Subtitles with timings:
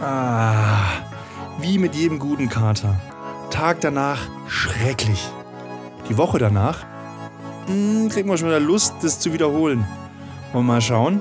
[0.00, 1.02] Ah,
[1.60, 2.98] wie mit jedem guten Kater.
[3.50, 5.28] Tag danach schrecklich.
[6.08, 6.86] Die Woche danach
[7.66, 9.84] hm, kriegt man schon wieder Lust, das zu wiederholen.
[10.52, 11.20] Wollen mal schauen,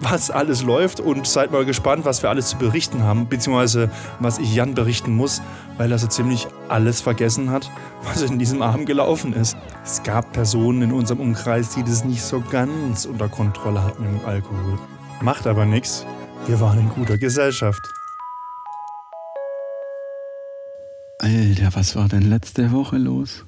[0.00, 3.90] was alles läuft und seid mal gespannt, was wir alles zu berichten haben, beziehungsweise
[4.20, 5.40] was ich Jan berichten muss,
[5.78, 7.70] weil er so ziemlich alles vergessen hat,
[8.04, 9.56] was in diesem Abend gelaufen ist.
[9.82, 14.20] Es gab Personen in unserem Umkreis, die das nicht so ganz unter Kontrolle hatten im
[14.26, 14.78] Alkohol.
[15.22, 16.04] Macht aber nichts.
[16.46, 17.94] Wir waren in guter Gesellschaft.
[21.64, 23.44] Alter, was war denn letzte Woche los?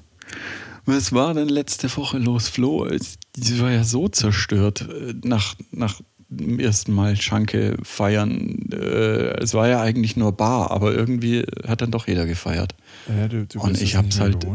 [0.85, 2.87] Was war denn letzte Woche los, Flo?
[3.35, 8.69] Sie war ja so zerstört äh, nach, nach dem ersten Mal Schanke feiern.
[8.71, 12.73] Äh, es war ja eigentlich nur Bar, aber irgendwie hat dann doch jeder gefeiert.
[13.07, 14.47] Ja, du, du Und ich hab's halt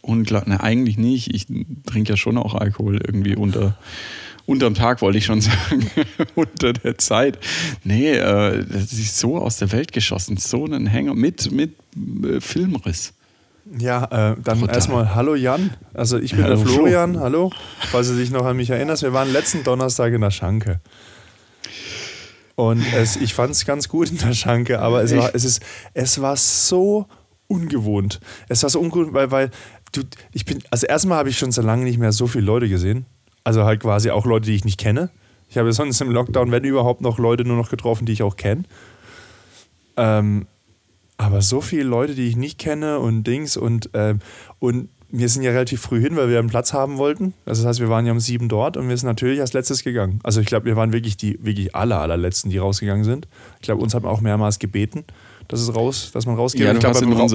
[0.00, 0.54] unglaublich.
[0.56, 1.34] Na, eigentlich nicht.
[1.34, 1.46] Ich
[1.86, 3.76] trinke ja schon auch Alkohol irgendwie unter
[4.48, 5.90] unterm Tag wollte ich schon sagen,
[6.34, 7.38] unter der Zeit.
[7.84, 11.74] Nee, äh, das ist so aus der Welt geschossen, so ein Hänger mit, mit
[12.24, 13.12] äh, Filmriss.
[13.78, 14.74] Ja, äh, dann Total.
[14.74, 15.70] erstmal Hallo Jan.
[15.92, 17.22] Also ich bin hallo, der Florian, Flo.
[17.22, 17.52] hallo.
[17.90, 20.80] Falls du dich noch an mich erinnerst, wir waren letzten Donnerstag in der Schanke.
[22.54, 25.62] Und es, ich fand es ganz gut in der Schanke, aber es war, es, ist,
[25.92, 27.06] es war so
[27.46, 28.20] ungewohnt.
[28.48, 29.50] Es war so ungewohnt, weil, weil
[29.92, 30.00] du,
[30.32, 33.04] ich bin, also erstmal habe ich schon so lange nicht mehr so viele Leute gesehen.
[33.44, 35.10] Also halt quasi auch Leute, die ich nicht kenne.
[35.48, 38.36] Ich habe sonst im Lockdown, wenn überhaupt, noch Leute nur noch getroffen, die ich auch
[38.36, 38.64] kenne.
[39.96, 40.46] Ähm,
[41.16, 44.20] aber so viele Leute, die ich nicht kenne und Dings und, ähm,
[44.60, 47.32] und wir sind ja relativ früh hin, weil wir einen Platz haben wollten.
[47.46, 49.82] Also das heißt, wir waren ja um sieben dort und wir sind natürlich als letztes
[49.82, 50.20] gegangen.
[50.22, 53.26] Also ich glaube, wir waren wirklich die wirklich aller, allerletzten, die rausgegangen sind.
[53.56, 55.04] Ich glaube, uns hat man auch mehrmals gebeten,
[55.48, 56.60] dass es raus, dass man rausgeht.
[56.60, 57.26] Ja, ich glaub, beim, Ra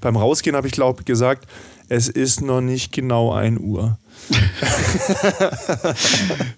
[0.00, 1.46] beim Rausgehen habe ich glaube gesagt,
[1.90, 3.98] es ist noch nicht genau ein Uhr.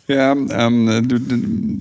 [0.06, 1.19] ja, ähm, du,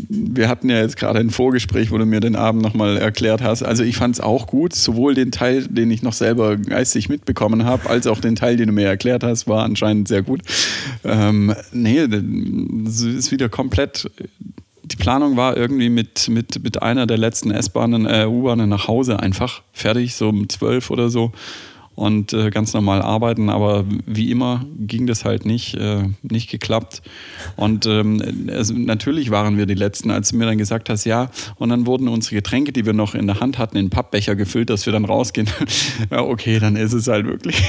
[0.09, 3.63] wir hatten ja jetzt gerade ein Vorgespräch, wo du mir den Abend nochmal erklärt hast.
[3.63, 7.65] Also ich fand es auch gut, sowohl den Teil, den ich noch selber geistig mitbekommen
[7.65, 10.43] habe, als auch den Teil, den du mir erklärt hast, war anscheinend sehr gut.
[11.03, 12.07] Ähm, nee,
[12.87, 14.09] es ist wieder komplett
[14.83, 19.21] die Planung war irgendwie mit, mit, mit einer der letzten S-Bahnen, äh, U-Bahnen nach Hause
[19.21, 21.31] einfach fertig, so um zwölf oder so
[22.01, 27.03] und äh, ganz normal arbeiten, aber wie immer ging das halt nicht, äh, nicht geklappt.
[27.57, 31.29] Und ähm, also natürlich waren wir die Letzten, als du mir dann gesagt hast, ja,
[31.57, 34.71] und dann wurden unsere Getränke, die wir noch in der Hand hatten, in Pappbecher gefüllt,
[34.71, 35.47] dass wir dann rausgehen.
[36.11, 37.61] ja, okay, dann ist es halt wirklich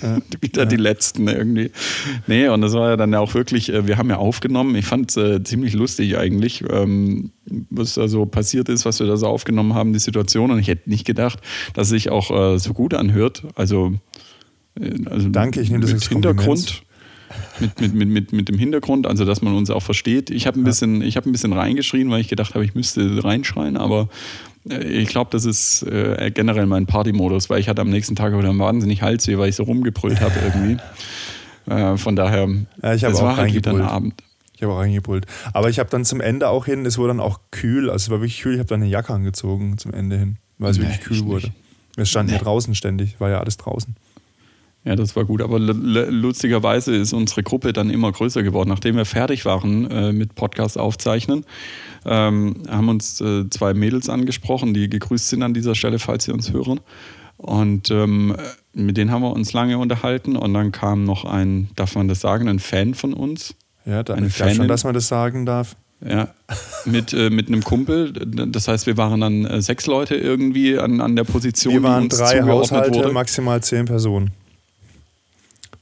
[0.00, 0.64] ja, wieder ja.
[0.64, 1.70] die Letzten irgendwie.
[2.26, 5.10] Nee, und das war ja dann auch wirklich, äh, wir haben ja aufgenommen, ich fand
[5.10, 6.64] es äh, ziemlich lustig eigentlich.
[6.70, 7.32] Ähm,
[7.70, 10.50] was da so passiert ist, was wir da so aufgenommen haben, die Situation.
[10.50, 11.40] Und ich hätte nicht gedacht,
[11.74, 13.44] dass es sich auch äh, so gut anhört.
[13.54, 13.94] Also,
[14.78, 16.82] äh, also Danke, ich nehme das mit Hintergrund.
[17.58, 20.30] Mit, mit, mit, mit, mit dem Hintergrund, also dass man uns auch versteht.
[20.30, 23.24] Ich habe ein, bisschen, ich hab ein bisschen reingeschrien, weil ich gedacht habe, ich müsste
[23.24, 24.08] reinschreien, aber
[24.68, 28.36] äh, ich glaube, das ist äh, generell mein Partymodus, weil ich hatte am nächsten Tag
[28.36, 30.76] wieder wahnsinnig Halsweh, weil ich so rumgebrüllt habe irgendwie.
[31.66, 32.48] Äh, von daher,
[32.82, 34.14] ja, ich das war halt wieder ein Abend.
[34.56, 35.26] Ich habe auch reingebrüllt.
[35.52, 38.10] Aber ich habe dann zum Ende auch hin, es wurde dann auch kühl, also es
[38.10, 40.84] war wirklich kühl, ich habe dann eine Jacke angezogen zum Ende hin, weil es nee,
[40.84, 41.52] wirklich kühl wurde.
[41.96, 42.38] Wir standen nee.
[42.38, 43.96] ja draußen ständig, war ja alles draußen.
[44.84, 45.40] Ja, das war gut.
[45.40, 48.68] Aber lustigerweise ist unsere Gruppe dann immer größer geworden.
[48.68, 51.46] Nachdem wir fertig waren äh, mit Podcast aufzeichnen,
[52.04, 56.32] ähm, haben uns äh, zwei Mädels angesprochen, die gegrüßt sind an dieser Stelle, falls sie
[56.32, 56.80] uns hören.
[57.38, 58.36] Und ähm,
[58.74, 60.36] mit denen haben wir uns lange unterhalten.
[60.36, 63.54] Und dann kam noch ein, darf man das sagen, ein Fan von uns,
[63.84, 65.76] ja, da, eine ich Fanin, schon, dass man das sagen darf.
[66.06, 66.28] Ja,
[66.84, 68.12] mit, äh, mit einem Kumpel.
[68.12, 71.74] Das heißt, wir waren dann äh, sechs Leute irgendwie an, an der Position.
[71.74, 73.12] Wir waren drei Haushalte, wurde.
[73.12, 74.32] maximal zehn Personen.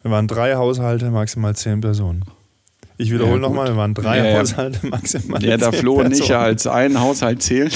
[0.03, 2.25] Wir waren drei Haushalte, maximal zehn Personen.
[2.99, 5.61] Ich wiederhole ja, nochmal, wir waren drei ja, Haushalte, maximal ja, zehn Personen.
[5.61, 7.71] Ja, da Flo nicht ja als einen Haushalt zählen.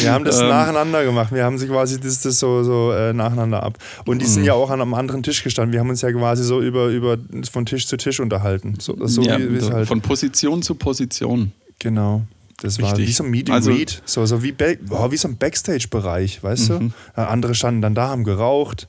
[0.00, 1.32] Wir haben das ähm, nacheinander gemacht.
[1.32, 3.78] Wir haben sie quasi das, das so, so äh, nacheinander ab.
[4.06, 4.48] Und die sind mhm.
[4.48, 5.72] ja auch an einem anderen Tisch gestanden.
[5.72, 7.18] Wir haben uns ja quasi so über, über
[7.50, 8.76] von Tisch zu Tisch unterhalten.
[8.80, 11.52] So, so ja, wie, halt von Position zu Position.
[11.78, 12.22] Genau.
[12.60, 12.92] Das Richtig.
[12.92, 14.02] war wie so ein Meet and also, Read.
[14.04, 14.54] So, so wie,
[14.90, 16.92] oh, wie so ein Backstage-Bereich, weißt mhm.
[17.14, 17.20] du?
[17.20, 18.88] Andere standen dann da, haben geraucht.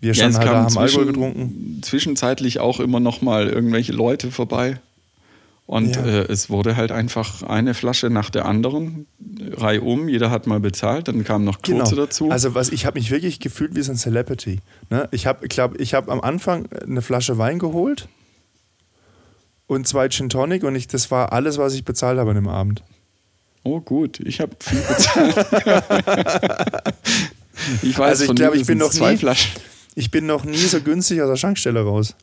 [0.00, 1.80] Wir standen ja, halt da, haben Alkohol getrunken.
[1.82, 4.78] Zwischenzeitlich auch immer noch mal irgendwelche Leute vorbei.
[5.66, 6.04] Und ja.
[6.04, 9.06] äh, es wurde halt einfach eine Flasche nach der anderen,
[9.52, 12.06] reihum, jeder hat mal bezahlt, dann kamen noch kurze genau.
[12.06, 12.30] dazu.
[12.30, 14.60] Also was, ich habe mich wirklich gefühlt wie so ein Celebrity.
[14.90, 15.08] Ne?
[15.10, 18.08] Ich habe, glaube ich, habe am Anfang eine Flasche Wein geholt
[19.66, 22.48] und zwei Gin Tonic und ich, das war alles, was ich bezahlt habe an dem
[22.48, 22.84] Abend.
[23.64, 25.34] Oh gut, ich habe viel bezahlt.
[27.82, 29.50] ich weiß, also ich glaube, ich bin noch nie, Flaschen.
[29.96, 32.14] ich bin noch nie so günstig aus der Schankstelle raus.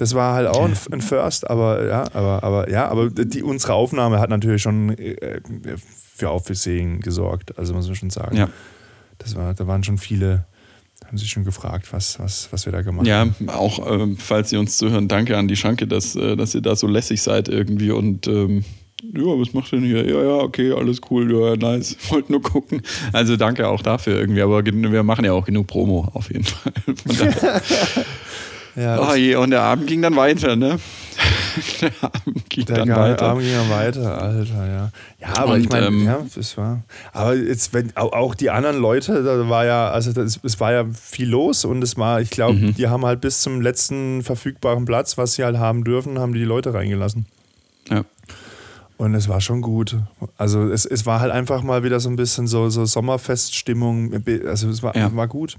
[0.00, 3.74] Das war halt auch ein, ein, First, aber ja, aber, aber ja, aber die, unsere
[3.74, 5.42] Aufnahme hat natürlich schon äh,
[6.16, 8.34] für Aufsehen gesorgt, also muss man schon sagen.
[8.34, 8.48] Ja.
[9.18, 10.46] Das war, da waren schon viele,
[11.04, 13.34] haben sich schon gefragt, was, was, was wir da gemacht ja, haben.
[13.40, 16.62] Ja, auch äh, falls Sie uns zuhören, danke an die Schanke, dass, äh, dass ihr
[16.62, 18.64] da so lässig seid irgendwie und ähm,
[19.02, 20.08] ja, was macht denn hier?
[20.08, 21.94] Ja, ja, okay, alles cool, ja, nice.
[22.08, 22.80] Wollt nur gucken.
[23.12, 26.72] Also danke auch dafür irgendwie, aber wir machen ja auch genug Promo auf jeden Fall.
[28.76, 30.78] ja, oh je, und der Abend ging dann weiter, ne?
[31.80, 33.26] der Abend ging der dann weiter.
[33.26, 34.90] Abend ging dann weiter, Alter, ja.
[35.20, 36.82] Ja, aber und, ich meine, ähm, ja, das war.
[37.12, 40.84] Aber jetzt, wenn auch die anderen Leute, da war ja, also das, es war ja
[40.92, 42.74] viel los und es war, ich glaube, mhm.
[42.74, 46.40] die haben halt bis zum letzten verfügbaren Platz, was sie halt haben dürfen, haben die,
[46.40, 47.26] die Leute reingelassen.
[47.88, 48.04] Ja.
[48.96, 49.96] Und es war schon gut.
[50.36, 54.12] Also es, es war halt einfach mal wieder so ein bisschen so, so Sommerfeststimmung.
[54.46, 55.14] Also es war, ja.
[55.16, 55.56] war gut.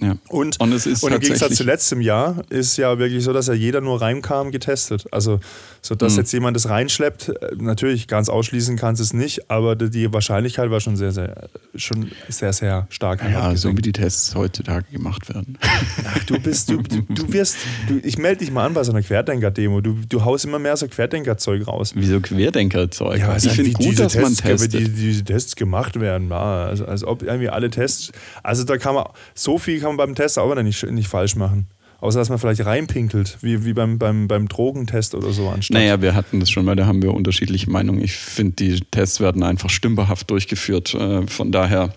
[0.00, 0.16] Ja.
[0.28, 3.46] Und, und, es ist und im Gegensatz zu letztem Jahr ist ja wirklich so, dass
[3.46, 5.06] ja jeder nur reinkam, getestet.
[5.12, 5.40] Also,
[5.80, 6.18] so dass mhm.
[6.20, 10.80] jetzt jemand das reinschleppt, äh, natürlich ganz ausschließen kannst es nicht, aber die Wahrscheinlichkeit war
[10.80, 13.22] schon sehr, sehr, schon sehr, sehr stark.
[13.22, 15.58] Ja, so wie die Tests heutzutage gemacht werden.
[16.04, 17.56] Ach, du bist, du, du, du wirst,
[17.88, 19.80] du, ich melde dich mal an bei so einer Querdenker-Demo.
[19.80, 21.92] Du, du haust immer mehr so Querdenker-Zeug raus.
[21.94, 23.18] Wieso Querdenker-Zeug?
[23.18, 24.72] Ja, ich finde gut, dass Tests, man testet.
[24.72, 28.12] Die, diese Tests gemacht werden, also, als ob irgendwie alle Tests,
[28.42, 29.04] also da kann man,
[29.34, 31.66] so viel kann man beim Test auch nicht, nicht falsch machen.
[32.02, 35.74] Außer dass man vielleicht reinpinkelt, wie, wie beim, beim, beim Drogentest oder so anstatt.
[35.74, 38.02] Naja, wir hatten das schon mal, da haben wir unterschiedliche Meinungen.
[38.02, 40.94] Ich finde, die Tests werden einfach stümperhaft durchgeführt.
[40.94, 41.94] Äh, von daher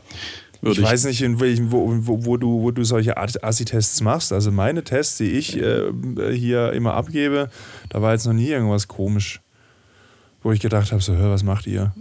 [0.61, 0.85] würde ich.
[0.85, 4.31] Ich weiß nicht, in welchen, wo, wo, wo, du, wo du solche Assi-Tests machst.
[4.31, 5.91] Also meine Tests, die ich äh,
[6.35, 7.49] hier immer abgebe,
[7.89, 9.41] da war jetzt noch nie irgendwas komisch.
[10.43, 11.95] Wo ich gedacht habe, so, hör, was macht ihr?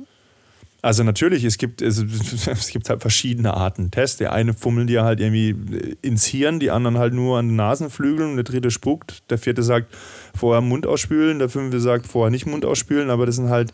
[0.85, 1.97] Also natürlich, es gibt, es,
[2.47, 4.19] es, gibt halt verschiedene Arten Tests.
[4.19, 8.35] Der eine fummeln dir halt irgendwie ins Hirn, die anderen halt nur an den Nasenflügeln,
[8.35, 9.97] der dritte spuckt, der vierte sagt
[10.37, 13.73] vorher Mund ausspülen, der fünfte sagt vorher nicht Mund ausspülen, aber das sind halt,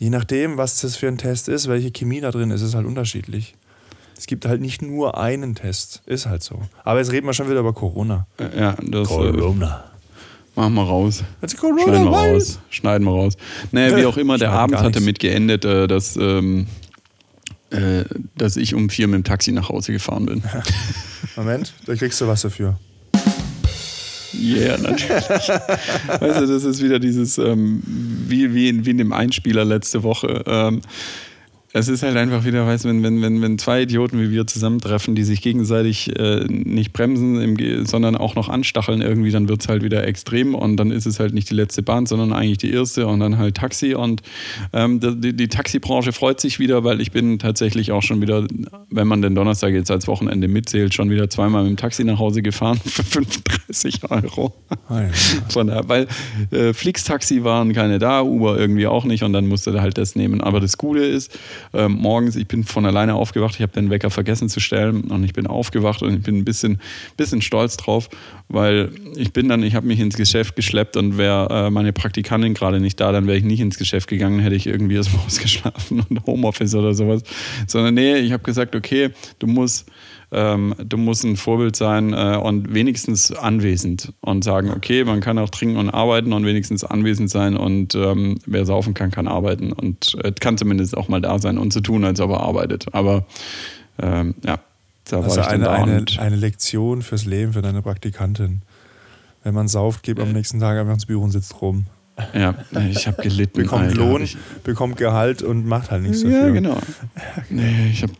[0.00, 2.86] je nachdem, was das für ein Test ist, welche Chemie da drin ist, ist halt
[2.86, 3.54] unterschiedlich.
[4.18, 6.60] Es gibt halt nicht nur einen Test, ist halt so.
[6.82, 8.26] Aber jetzt reden wir schon wieder über Corona.
[8.58, 9.84] Ja, das äh, Corona.
[10.54, 11.22] Machen wir raus.
[11.46, 12.58] Schneiden wir raus.
[12.70, 13.36] Schneiden wir raus.
[13.70, 16.66] Naja, wie auch immer, der Abend hat damit geendet, äh, dass, ähm,
[17.70, 18.04] äh,
[18.36, 20.42] dass ich um vier mit dem Taxi nach Hause gefahren bin.
[21.36, 22.78] Moment, da kriegst du was dafür.
[24.32, 25.28] Ja, yeah, natürlich.
[25.28, 30.02] weißt du, das ist wieder dieses, ähm, wie, wie, in, wie in dem Einspieler letzte
[30.02, 30.44] Woche.
[30.46, 30.80] Ähm,
[31.72, 35.14] es ist halt einfach wieder, weißt wenn, wenn, wenn, wenn zwei Idioten wie wir zusammentreffen,
[35.14, 39.68] die sich gegenseitig äh, nicht bremsen, im, sondern auch noch anstacheln irgendwie, dann wird es
[39.68, 42.72] halt wieder extrem und dann ist es halt nicht die letzte Bahn, sondern eigentlich die
[42.72, 44.22] erste und dann halt Taxi und
[44.72, 48.46] ähm, die, die Taxibranche freut sich wieder, weil ich bin tatsächlich auch schon wieder,
[48.90, 52.18] wenn man den Donnerstag jetzt als Wochenende mitzählt, schon wieder zweimal mit dem Taxi nach
[52.18, 54.52] Hause gefahren für 35 Euro.
[55.50, 56.08] Von der, weil
[56.50, 60.16] äh, Flix-Taxi waren keine da, Uber irgendwie auch nicht und dann musste er halt das
[60.16, 60.40] nehmen.
[60.40, 61.38] Aber das Gute ist,
[61.72, 65.24] ähm, morgens, ich bin von alleine aufgewacht, ich habe den Wecker vergessen zu stellen und
[65.24, 66.80] ich bin aufgewacht und ich bin ein bisschen,
[67.16, 68.08] bisschen stolz drauf,
[68.48, 72.54] weil ich bin dann, ich habe mich ins Geschäft geschleppt und wäre äh, meine Praktikantin
[72.54, 75.22] gerade nicht da, dann wäre ich nicht ins Geschäft gegangen, hätte ich irgendwie erst mal
[75.26, 77.22] ausgeschlafen und Homeoffice oder sowas.
[77.66, 79.86] Sondern nee, ich habe gesagt, okay, du musst
[80.32, 85.38] ähm, du musst ein Vorbild sein äh, und wenigstens anwesend und sagen, okay, man kann
[85.38, 89.72] auch trinken und arbeiten und wenigstens anwesend sein und ähm, wer saufen kann, kann arbeiten
[89.72, 92.40] und äh, kann zumindest auch mal da sein und zu so tun, als ob er
[92.40, 92.94] arbeitet.
[92.94, 93.24] Aber
[94.00, 94.60] ähm, ja,
[95.08, 98.62] da also war ich eine, da eine, eine Lektion fürs Leben für deine Praktikantin.
[99.42, 101.86] Wenn man sauft, geht am nächsten Tag einfach ins Büro und sitzt rum.
[102.34, 102.54] Ja,
[102.90, 103.62] ich habe gelitten.
[103.62, 104.28] bekommt Alter, Lohn,
[104.62, 106.46] bekommt Gehalt und macht halt nichts dafür.
[106.46, 106.78] Ja, genau.
[107.50, 108.12] Nee, ich habe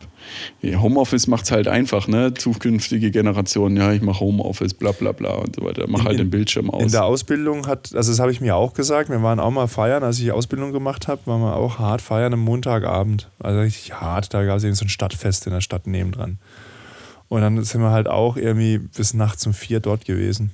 [0.63, 2.33] Homeoffice macht es halt einfach, ne?
[2.33, 5.85] Zukünftige Generationen, ja, ich mache Homeoffice, bla bla bla und so weiter.
[5.87, 6.83] Mach halt den Bildschirm aus.
[6.83, 9.67] In der Ausbildung hat, also das habe ich mir auch gesagt, wir waren auch mal
[9.67, 13.29] feiern, als ich Ausbildung gemacht habe, waren wir auch hart feiern am Montagabend.
[13.39, 16.39] Also richtig hart, da gab es eben so ein Stadtfest in der Stadt nebendran.
[17.27, 20.51] Und dann sind wir halt auch irgendwie bis nachts um vier dort gewesen.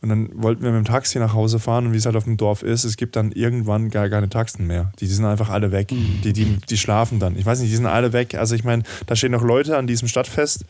[0.00, 2.24] Und dann wollten wir mit dem Taxi nach Hause fahren und wie es halt auf
[2.24, 4.92] dem Dorf ist, es gibt dann irgendwann gar keine Taxen mehr.
[5.00, 5.90] Die, die sind einfach alle weg.
[5.90, 6.20] Mhm.
[6.22, 7.36] Die, die, die schlafen dann.
[7.36, 8.36] Ich weiß nicht, die sind alle weg.
[8.36, 10.64] Also ich meine, da stehen noch Leute an diesem Stadtfest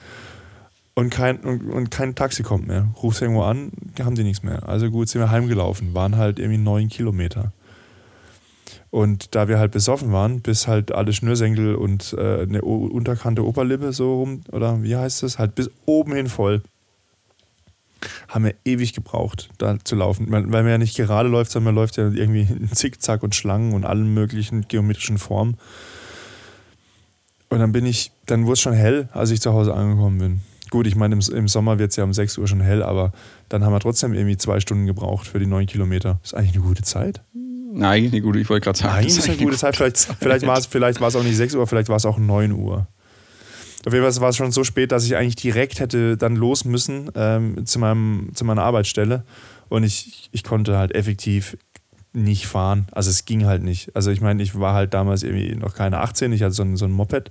[0.95, 2.89] und kein, und, und kein Taxi kommt mehr.
[3.03, 3.71] Rufst irgendwo an,
[4.03, 4.67] haben die nichts mehr.
[4.67, 5.95] Also gut, sind wir heimgelaufen.
[5.95, 7.53] Waren halt irgendwie neun Kilometer.
[8.91, 13.93] Und da wir halt besoffen waren, bis halt alle Schnürsenkel und äh, eine unterkante Oberlippe
[13.93, 16.63] so rum, oder wie heißt das, halt bis oben hin voll
[18.29, 20.27] haben wir ewig gebraucht, da zu laufen.
[20.31, 23.73] Weil man ja nicht gerade läuft, sondern man läuft ja irgendwie in Zickzack und Schlangen
[23.73, 25.57] und allen möglichen geometrischen Formen.
[27.51, 30.41] Und dann bin ich, dann wurde es schon hell, als ich zu Hause angekommen bin.
[30.71, 33.13] Gut, ich meine, im, im Sommer wird es ja um 6 Uhr schon hell, aber
[33.49, 36.21] dann haben wir trotzdem irgendwie zwei Stunden gebraucht für die neun Kilometer.
[36.23, 37.23] Ist eigentlich eine gute Zeit.
[37.33, 38.95] Nein, eigentlich eine gute, ich wollte gerade sagen.
[38.97, 39.77] Nein, ist eine gute Zeit.
[39.77, 42.87] Vielleicht, vielleicht war es vielleicht auch nicht 6 Uhr, vielleicht war es auch 9 Uhr.
[43.87, 46.65] Auf jeden Fall war es schon so spät, dass ich eigentlich direkt hätte dann los
[46.65, 49.25] müssen ähm, zu, meinem, zu meiner Arbeitsstelle.
[49.69, 51.57] Und ich, ich konnte halt effektiv
[52.13, 52.87] nicht fahren.
[52.93, 53.95] Also es ging halt nicht.
[53.95, 56.77] Also ich meine, ich war halt damals irgendwie noch keine 18, ich hatte so ein,
[56.77, 57.31] so ein Moped.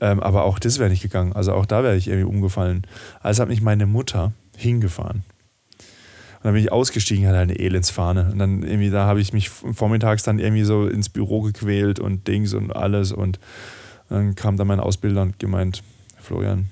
[0.00, 1.34] Ähm, aber auch das wäre nicht gegangen.
[1.34, 2.86] Also auch da wäre ich irgendwie umgefallen.
[3.20, 5.24] Also hat mich meine Mutter hingefahren.
[6.38, 8.30] Und dann bin ich ausgestiegen, hatte eine Elendsfahne.
[8.32, 12.26] Und dann irgendwie, da habe ich mich vormittags dann irgendwie so ins Büro gequält und
[12.28, 13.12] Dings und alles.
[13.12, 13.38] Und
[14.10, 15.82] dann kam dann mein Ausbilder und gemeint,
[16.18, 16.68] Florian,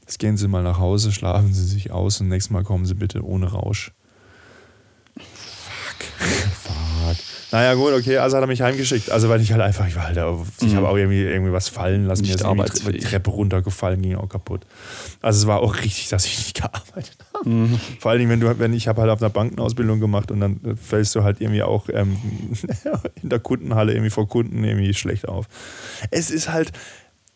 [0.00, 2.94] jetzt gehen Sie mal nach Hause, schlafen Sie sich aus und nächstes Mal kommen Sie
[2.94, 3.92] bitte ohne Rausch.
[5.16, 6.58] Fuck.
[7.52, 9.10] Naja, gut, okay, also hat er mich heimgeschickt.
[9.10, 10.76] Also, weil ich halt einfach, ich war halt, ich mhm.
[10.76, 12.22] habe auch irgendwie, irgendwie was fallen lassen.
[12.22, 14.64] Mir ist die Treppe runtergefallen, ging auch kaputt.
[15.20, 17.48] Also, es war auch richtig, dass ich nicht gearbeitet habe.
[17.48, 17.78] Mhm.
[18.00, 20.60] Vor allen Dingen, wenn du, wenn ich habe halt auf einer Bankenausbildung gemacht und dann
[20.82, 22.16] fällst du halt irgendwie auch ähm,
[23.22, 25.46] in der Kundenhalle irgendwie vor Kunden irgendwie schlecht auf.
[26.10, 26.72] Es ist halt,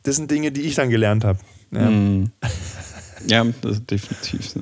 [0.05, 1.39] das sind Dinge, die ich dann gelernt habe.
[1.73, 1.91] Ja.
[1.91, 2.31] Mhm.
[3.27, 3.45] ja,
[3.91, 4.61] definitiv so.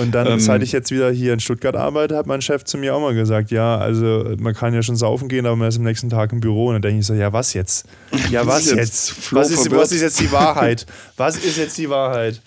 [0.00, 2.78] Und dann, ähm, seit ich jetzt wieder hier in Stuttgart arbeite, hat mein Chef zu
[2.78, 5.76] mir auch mal gesagt, ja, also man kann ja schon saufen gehen, aber man ist
[5.76, 6.68] am nächsten Tag im Büro.
[6.68, 7.86] Und dann denke ich so, ja, was jetzt?
[8.30, 8.76] Ja, was jetzt?
[8.76, 9.32] jetzt?
[9.32, 10.86] Was, ist, was ist jetzt die Wahrheit?
[11.16, 12.40] Was ist jetzt die Wahrheit?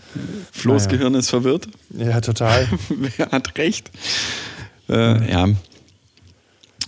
[0.51, 0.97] Flo's naja.
[0.97, 1.67] Gehirn ist verwirrt.
[1.91, 2.67] Ja, total.
[2.89, 3.89] Wer hat recht?
[4.89, 5.47] Äh, ja.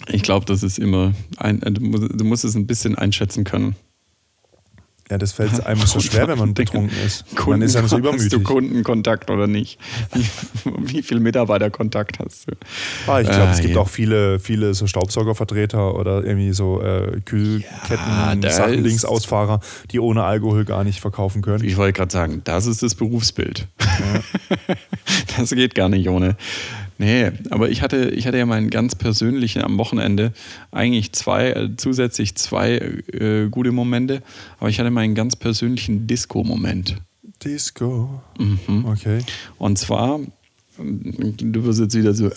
[0.08, 3.75] Ich glaube, das ist immer, ein, du musst es ein bisschen einschätzen können.
[5.12, 7.25] Ja, das fällt einem so schwer, wenn man betrunken ist.
[7.36, 8.25] Kunden, man ist dann so übermütig.
[8.31, 9.77] Hast du Kundenkontakt oder nicht?
[10.13, 10.25] Wie,
[10.95, 12.55] wie viel Mitarbeiterkontakt hast du?
[13.07, 13.81] Ah, ich glaube, äh, es gibt ja.
[13.81, 19.60] auch viele, viele so Staubsaugervertreter oder irgendwie so äh, Kühlketten, ja, Sachenlinksausfahrer,
[19.91, 21.63] die ohne Alkohol gar nicht verkaufen können.
[21.65, 23.67] Ich wollte gerade sagen, das ist das Berufsbild.
[23.79, 24.75] Ja.
[25.38, 26.38] das geht gar nicht ohne.
[27.03, 30.31] Nee, aber ich hatte, ich hatte ja meinen ganz persönlichen am Wochenende
[30.72, 32.77] eigentlich zwei, äh, zusätzlich zwei
[33.12, 34.24] äh, gute Momente,
[34.57, 36.95] aber ich hatte meinen ganz persönlichen Disco-Moment.
[37.43, 38.22] Disco.
[38.39, 38.86] Mhm.
[38.86, 39.19] Okay.
[39.57, 40.22] Und zwar,
[40.77, 42.27] du wirst jetzt wieder so.
[42.27, 42.29] Äh,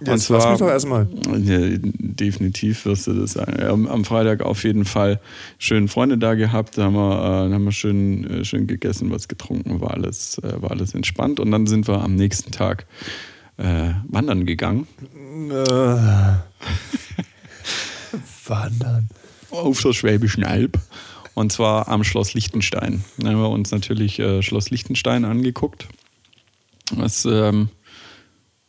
[0.00, 1.06] und jetzt zwar, lass mich doch erstmal.
[1.44, 3.62] Ja, definitiv wirst du das sagen.
[3.62, 5.20] Am, am, Freitag auf jeden Fall
[5.58, 9.28] schön Freunde da gehabt, da haben wir, äh, haben wir schön, äh, schön gegessen, was
[9.28, 11.38] getrunken, war alles, äh, war alles entspannt.
[11.38, 12.86] Und dann sind wir am nächsten Tag
[13.58, 14.86] äh, wandern gegangen.
[15.50, 15.54] Äh.
[18.46, 19.08] wandern.
[19.50, 20.78] Auf der Schwäbischen Alb.
[21.34, 23.04] Und zwar am Schloss Liechtenstein.
[23.18, 25.86] Da haben wir uns natürlich äh, Schloss Liechtenstein angeguckt.
[26.92, 27.68] Was ähm,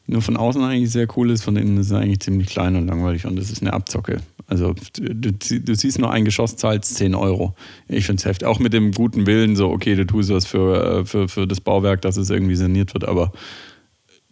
[0.06, 2.88] nur von außen eigentlich sehr cool ist, von innen ist es eigentlich ziemlich klein und
[2.88, 4.22] langweilig und das ist eine Abzocke.
[4.48, 7.54] Also du, du siehst nur ein Geschoss, zahlst 10 Euro.
[7.90, 8.48] Ich finde es heftig.
[8.48, 11.60] Auch mit dem guten Willen, so okay, du tust was für, äh, für, für das
[11.60, 13.34] Bauwerk, dass es irgendwie saniert wird, aber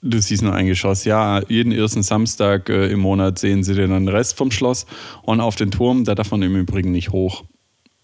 [0.08, 1.04] Du siehst nur ein Geschoss.
[1.04, 4.86] Ja, jeden ersten Samstag äh, im Monat sehen sie dann den Rest vom Schloss.
[5.24, 7.44] Und auf den Turm, da darf man im Übrigen nicht hoch.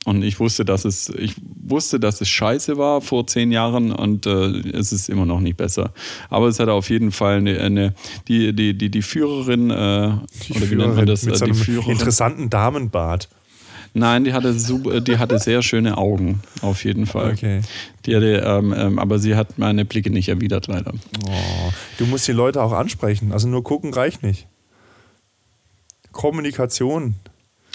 [0.05, 4.25] Und ich wusste, dass es, ich wusste, dass es scheiße war vor zehn Jahren und
[4.25, 5.93] äh, es ist immer noch nicht besser.
[6.31, 7.93] Aber es hat auf jeden Fall eine, eine
[8.27, 10.11] die, die, die, die Führerin, äh,
[10.47, 11.21] die oder wie nennt man das?
[11.21, 11.91] Mit so einem die Führerin.
[11.91, 13.29] interessanten Damenbart.
[13.93, 17.31] Nein, die hatte, super, die hatte sehr schöne Augen, auf jeden Fall.
[17.33, 17.61] Okay.
[18.05, 20.93] Die hatte, ähm, ähm, aber sie hat meine Blicke nicht erwidert, leider.
[21.27, 23.33] Oh, du musst die Leute auch ansprechen.
[23.33, 24.47] Also nur gucken reicht nicht.
[26.13, 27.15] Kommunikation.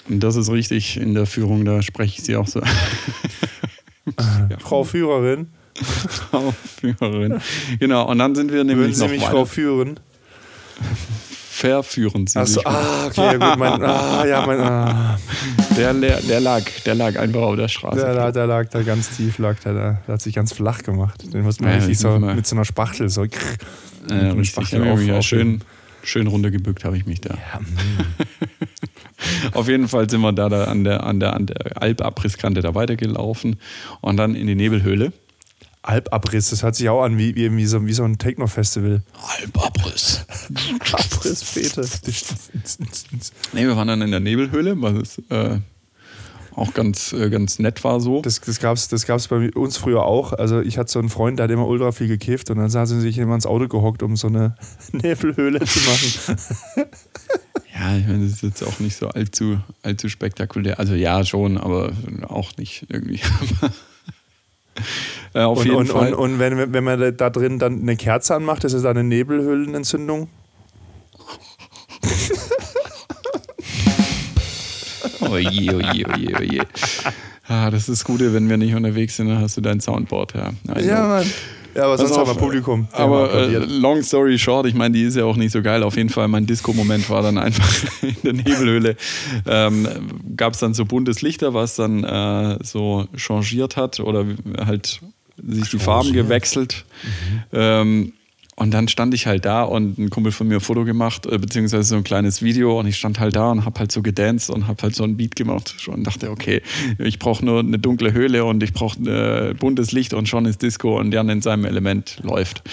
[0.09, 2.61] Das ist richtig in der Führung, da spreche ich sie auch so.
[2.61, 4.57] ja.
[4.59, 5.49] Frau Führerin.
[5.75, 7.41] Frau Führerin.
[7.79, 9.31] Genau, und dann sind wir nämlich Würden Sie noch mich weiter.
[9.31, 9.99] Frau führen?
[11.57, 15.17] Verführen sie Achso, ah, okay, gut, mein, ah, ja, mein, ah.
[15.75, 17.97] Der, der, lag, der lag einfach auf der Straße.
[17.97, 21.33] Der, der lag da ganz tief, lag der, der, der hat sich ganz flach gemacht.
[21.33, 23.23] Den muss man ja, richtig so mit so einer Spachtel so.
[23.23, 25.61] Ja, richtig, auf, ja, schön,
[26.03, 27.33] schön runtergebückt habe ich mich da.
[27.33, 27.59] Ja.
[29.53, 32.75] auf jeden Fall sind wir da, da an der, an der, an der Alpabrisskante da
[32.75, 33.57] weitergelaufen
[34.01, 35.11] und dann in die Nebelhöhle.
[35.87, 39.03] Alpabriss, das hört sich auch an wie, wie, wie, so, wie so ein Techno-Festival.
[39.39, 40.25] Alpabriss.
[40.91, 41.81] Abriss, Fete.
[43.53, 45.59] nee, wir waren dann in der Nebelhöhle, was es äh,
[46.57, 48.21] auch ganz, äh, ganz nett war so.
[48.21, 50.33] Das, das gab es das gab's bei uns früher auch.
[50.33, 52.87] Also ich hatte so einen Freund, der hat immer ultra viel gekifft und dann hat
[52.89, 54.57] sie sich immer ins Auto gehockt, um so eine
[54.91, 56.37] Nebelhöhle zu machen.
[57.73, 60.79] ja, ich meine, das ist jetzt auch nicht so allzu, allzu spektakulär.
[60.79, 61.93] Also ja, schon, aber
[62.27, 63.21] auch nicht irgendwie.
[65.37, 66.13] Äh, auf und, jeden und, Fall.
[66.15, 70.29] Und, und, wenn, wenn man da drin dann eine Kerze anmacht, ist es eine Nebelhöhlenentzündung?
[75.21, 76.61] oje, oje, oje, oje.
[77.47, 80.33] Ah, das ist das Gute, wenn wir nicht unterwegs sind, dann hast du dein Soundboard,
[80.33, 80.49] ja.
[80.81, 81.25] ja, Mann.
[81.75, 82.87] Ja, aber sonst haben wir Publikum.
[82.91, 85.83] Aber äh, long story short, ich meine, die ist ja auch nicht so geil.
[85.83, 88.95] Auf jeden Fall, mein Disco-Moment war dann einfach in der Nebelhöhle.
[89.45, 89.87] Ähm,
[90.35, 94.25] Gab es dann so buntes Lichter, was dann äh, so changiert hat oder
[94.65, 95.01] halt
[95.37, 96.85] sich die Farben gewechselt.
[97.03, 97.43] Mhm.
[97.53, 98.13] Ähm,
[98.59, 101.37] und dann stand ich halt da und ein Kumpel von mir ein Foto gemacht, äh,
[101.37, 104.49] beziehungsweise so ein kleines Video und ich stand halt da und hab halt so gedanced
[104.49, 106.63] und hab halt so ein Beat gemacht und dachte, okay,
[106.97, 110.63] ich brauche nur eine dunkle Höhle und ich brauche äh, buntes Licht und schon ist
[110.63, 112.63] Disco und Jan in seinem Element läuft.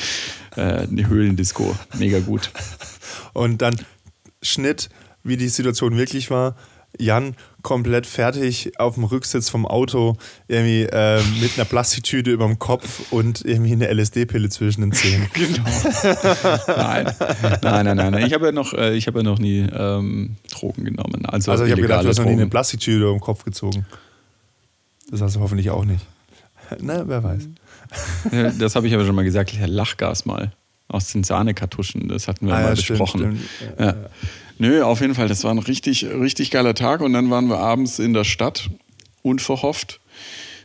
[0.56, 2.50] Äh, eine Höhlendisco, mega gut.
[3.34, 3.74] Und dann
[4.40, 4.88] Schnitt,
[5.24, 6.56] wie die Situation wirklich war.
[6.98, 10.16] Jan komplett fertig auf dem Rücksitz vom Auto,
[10.48, 15.28] irgendwie äh, mit einer Plastiktüte über dem Kopf und irgendwie eine LSD-Pille zwischen den Zähnen.
[15.34, 15.64] genau.
[16.66, 17.12] nein.
[17.62, 20.84] nein, nein, nein, Ich habe ja noch, äh, ich habe ja noch nie ähm, Drogen
[20.84, 21.26] genommen.
[21.26, 23.86] Also, also ich habe gedacht, du hast noch nie eine Plastiktüte über dem Kopf gezogen.
[25.10, 26.04] Das hast du hoffentlich auch nicht.
[26.80, 27.48] Na, wer weiß.
[28.58, 29.54] das habe ich aber schon mal gesagt.
[29.66, 30.52] Lachgas mal
[30.88, 32.08] aus den Sahnekartuschen.
[32.08, 33.20] Das hatten wir ah, mal ja, besprochen.
[33.20, 33.80] Stimmt, stimmt.
[33.80, 33.96] Ja.
[34.58, 37.00] Nö, auf jeden Fall, das war ein richtig, richtig geiler Tag.
[37.00, 38.70] Und dann waren wir abends in der Stadt,
[39.22, 40.00] unverhofft,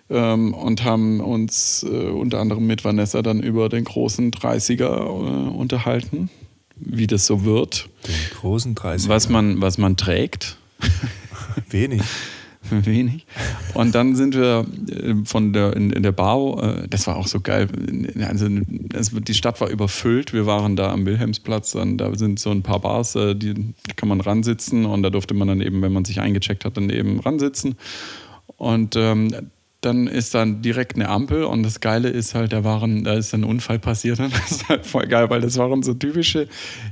[0.09, 5.49] ähm, und haben uns äh, unter anderem mit Vanessa dann über den großen 30er äh,
[5.49, 6.29] unterhalten,
[6.75, 7.89] wie das so wird.
[8.07, 9.07] Den großen 30er.
[9.07, 10.57] Was man, was man trägt.
[11.69, 12.01] Wenig.
[12.69, 13.25] wenig.
[13.73, 17.27] Und dann sind wir äh, von der, in, in der Bar, äh, das war auch
[17.27, 17.67] so geil.
[18.21, 20.33] Also, die Stadt war überfüllt.
[20.33, 23.93] Wir waren da am Wilhelmsplatz und da sind so ein paar Bars, äh, die, die
[23.95, 26.89] kann man ransitzen und da durfte man dann eben, wenn man sich eingecheckt hat, dann
[26.89, 27.75] eben ransitzen.
[28.57, 29.33] Und ähm,
[29.81, 33.33] dann ist dann direkt eine Ampel und das Geile ist halt, da waren, da ist
[33.33, 34.19] ein Unfall passiert.
[34.19, 36.47] Und das ist halt voll geil, weil das waren so typische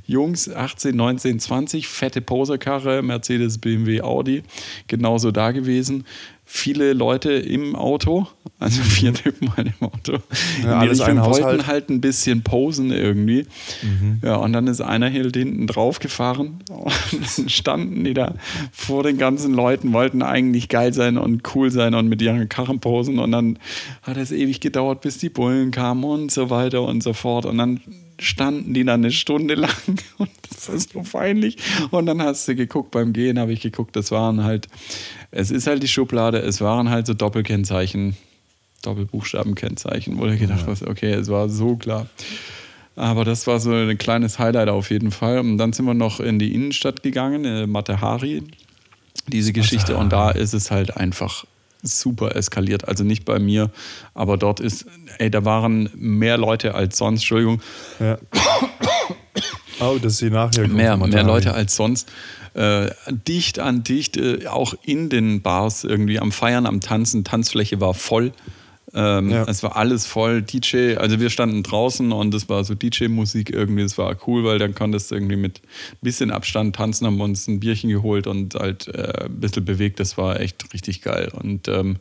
[0.06, 4.44] Jungs, 18, 19, 20, fette Poserkarre, Mercedes, BMW, Audi,
[4.88, 6.06] genauso da gewesen
[6.50, 8.26] viele Leute im Auto,
[8.58, 10.20] also vier Typen halt im Auto.
[10.64, 13.46] Ja, die Richtung wollten halt ein bisschen posen irgendwie.
[13.84, 14.22] Mhm.
[14.24, 18.36] Ja, und dann ist einer hier hinten drauf gefahren und dann standen die da
[18.72, 22.80] vor den ganzen Leuten, wollten eigentlich geil sein und cool sein und mit ihren Karren
[22.80, 23.60] posen und dann
[24.02, 27.58] hat es ewig gedauert, bis die Bullen kamen und so weiter und so fort und
[27.58, 27.82] dann
[28.20, 29.72] standen die dann eine Stunde lang
[30.18, 31.58] und das war so peinlich.
[31.92, 34.68] Und dann hast du geguckt, beim Gehen habe ich geguckt, das waren halt,
[35.32, 38.18] es ist halt die Schublade, es waren halt so Doppelkennzeichen,
[38.84, 42.08] Doppelbuchstabenkennzeichen, wo du gedacht hast, okay, es war so klar.
[42.96, 45.40] Aber das war so ein kleines Highlight auf jeden Fall.
[45.40, 48.44] Und dann sind wir noch in die Innenstadt gegangen, äh, Matehari,
[49.28, 49.96] diese Geschichte.
[49.98, 51.46] Und da ist es halt einfach
[51.82, 52.88] super eskaliert.
[52.88, 53.70] Also nicht bei mir,
[54.14, 54.86] aber dort ist,
[55.18, 57.62] ey, da waren mehr Leute als sonst, Entschuldigung.
[58.00, 58.18] Ja.
[59.80, 62.10] Oh, dass sie nachher mehr, mehr Leute als sonst.
[62.56, 67.24] Äh, dicht an dicht, äh, auch in den Bars irgendwie am Feiern, am Tanzen.
[67.24, 68.32] Tanzfläche war voll.
[69.00, 69.44] Ähm, ja.
[69.44, 70.96] Es war alles voll DJ.
[70.96, 73.84] Also wir standen draußen und es war so DJ-Musik irgendwie.
[73.84, 77.48] Es war cool, weil dann konntest du irgendwie mit ein bisschen Abstand tanzen, haben uns
[77.48, 80.00] ein Bierchen geholt und halt äh, ein bisschen bewegt.
[80.00, 81.32] Das war echt richtig geil.
[81.32, 81.98] Und ähm,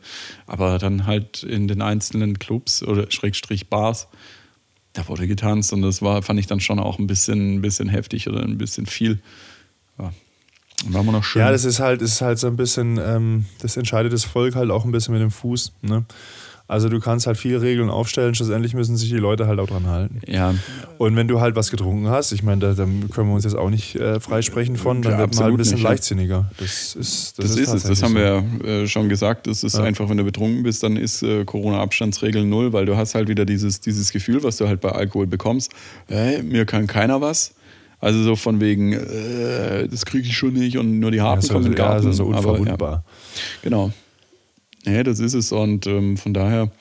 [0.47, 4.07] aber dann halt in den einzelnen Clubs oder Schrägstrich Bars,
[4.93, 7.89] da wurde getanzt und das war, fand ich dann schon auch ein bisschen, ein bisschen
[7.89, 9.19] heftig oder ein bisschen viel.
[9.99, 10.11] Ja.
[10.87, 11.41] War noch schön.
[11.41, 14.55] Ja, das ist halt, das ist halt so ein bisschen, ähm, das entscheidet das Volk
[14.55, 15.73] halt auch ein bisschen mit dem Fuß.
[15.83, 16.05] Ne?
[16.69, 19.87] Also du kannst halt viele Regeln aufstellen, schlussendlich müssen sich die Leute halt auch dran
[19.87, 20.19] halten.
[20.27, 20.53] Ja.
[20.97, 23.55] Und wenn du halt was getrunken hast, ich meine, da, da können wir uns jetzt
[23.55, 26.51] auch nicht äh, freisprechen von, dann ja, wird man halt ein bisschen nicht, leichtsinniger.
[26.57, 29.47] Das ist, das, das ist, ist es, das haben wir ja äh, schon gesagt.
[29.47, 29.83] Das ist ja.
[29.83, 33.45] einfach, wenn du betrunken bist, dann ist äh, Corona-Abstandsregel null, weil du hast halt wieder
[33.45, 35.71] dieses, dieses Gefühl, was du halt bei Alkohol bekommst,
[36.07, 37.53] hey, mir kann keiner was.
[37.99, 41.53] Also so von wegen, äh, das kriege ich schon nicht und nur die Harten ja,
[41.53, 42.03] kommen in den Garten.
[42.03, 42.89] Ja, also so unverwundbar.
[42.89, 43.03] Aber,
[43.63, 43.91] genau.
[44.87, 45.51] Nee, das ist es.
[45.51, 46.71] Und ähm, von daher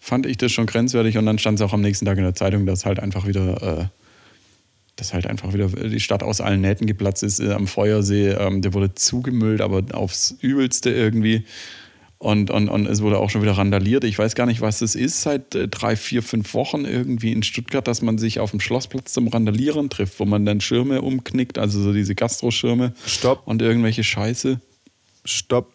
[0.00, 1.16] fand ich das schon grenzwertig.
[1.18, 3.62] Und dann stand es auch am nächsten Tag in der Zeitung, dass halt einfach wieder,
[3.62, 3.84] äh,
[4.96, 8.30] dass halt einfach wieder die Stadt aus allen Nähten geplatzt ist äh, am Feuersee.
[8.30, 11.44] Ähm, der wurde zugemüllt, aber aufs Übelste irgendwie.
[12.18, 14.02] Und, und, und es wurde auch schon wieder randaliert.
[14.02, 17.44] Ich weiß gar nicht, was das ist seit äh, drei, vier, fünf Wochen irgendwie in
[17.44, 21.56] Stuttgart, dass man sich auf dem Schlossplatz zum Randalieren trifft, wo man dann Schirme umknickt,
[21.58, 22.94] also so diese Gastroschirme.
[23.06, 23.46] Stopp.
[23.46, 24.60] Und irgendwelche Scheiße.
[25.24, 25.72] Stopp.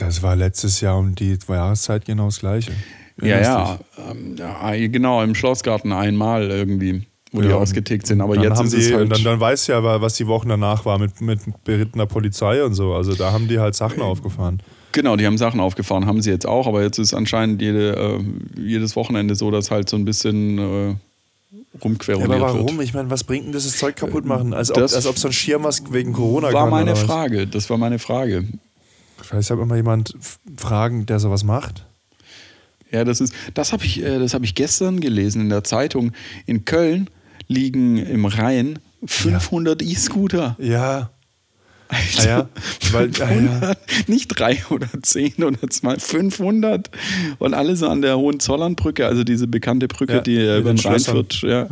[0.00, 2.72] Das war letztes Jahr um die Jahreszeit genau das Gleiche.
[3.22, 3.78] Ja, ja,
[4.10, 8.22] ähm, ja, genau, im Schlossgarten einmal irgendwie, wo ja, die ausgetickt sind.
[8.22, 9.12] Aber jetzt ist die, es halt.
[9.12, 12.72] Dann, dann weißt du ja, was die Wochen danach war mit, mit berittener Polizei und
[12.72, 12.94] so.
[12.94, 14.62] Also da haben die halt Sachen äh, aufgefahren.
[14.92, 18.60] Genau, die haben Sachen aufgefahren, haben sie jetzt auch, aber jetzt ist anscheinend jede, äh,
[18.60, 20.94] jedes Wochenende so, dass halt so ein bisschen äh,
[21.84, 22.78] rumqueroniert ja, aber warum?
[22.78, 22.88] Wird.
[22.88, 24.54] Ich meine, was bringt denn das, das Zeug kaputt machen?
[24.54, 27.46] Als ob, als ob so ein Schirm was wegen Corona war kann, meine Frage.
[27.46, 28.46] Das war meine Frage.
[29.30, 30.14] Vielleicht sollte mal jemand
[30.56, 31.86] fragen, der sowas macht.
[32.90, 36.10] Ja, das ist, das habe ich, äh, das habe ich gestern gelesen in der Zeitung.
[36.46, 37.08] In Köln
[37.46, 39.88] liegen im Rhein 500 ja.
[39.88, 40.56] E-Scooter.
[40.58, 41.10] Ja.
[41.86, 42.48] Alter, ah ja,
[42.90, 43.74] weil, 500, ah ja.
[44.08, 46.90] nicht drei oder zehn oder zwei, 500
[47.38, 50.98] und alle so an der Hohenzollernbrücke, also diese bekannte Brücke, ja, die über den Rhein
[50.98, 51.42] führt.
[51.42, 51.68] Ja.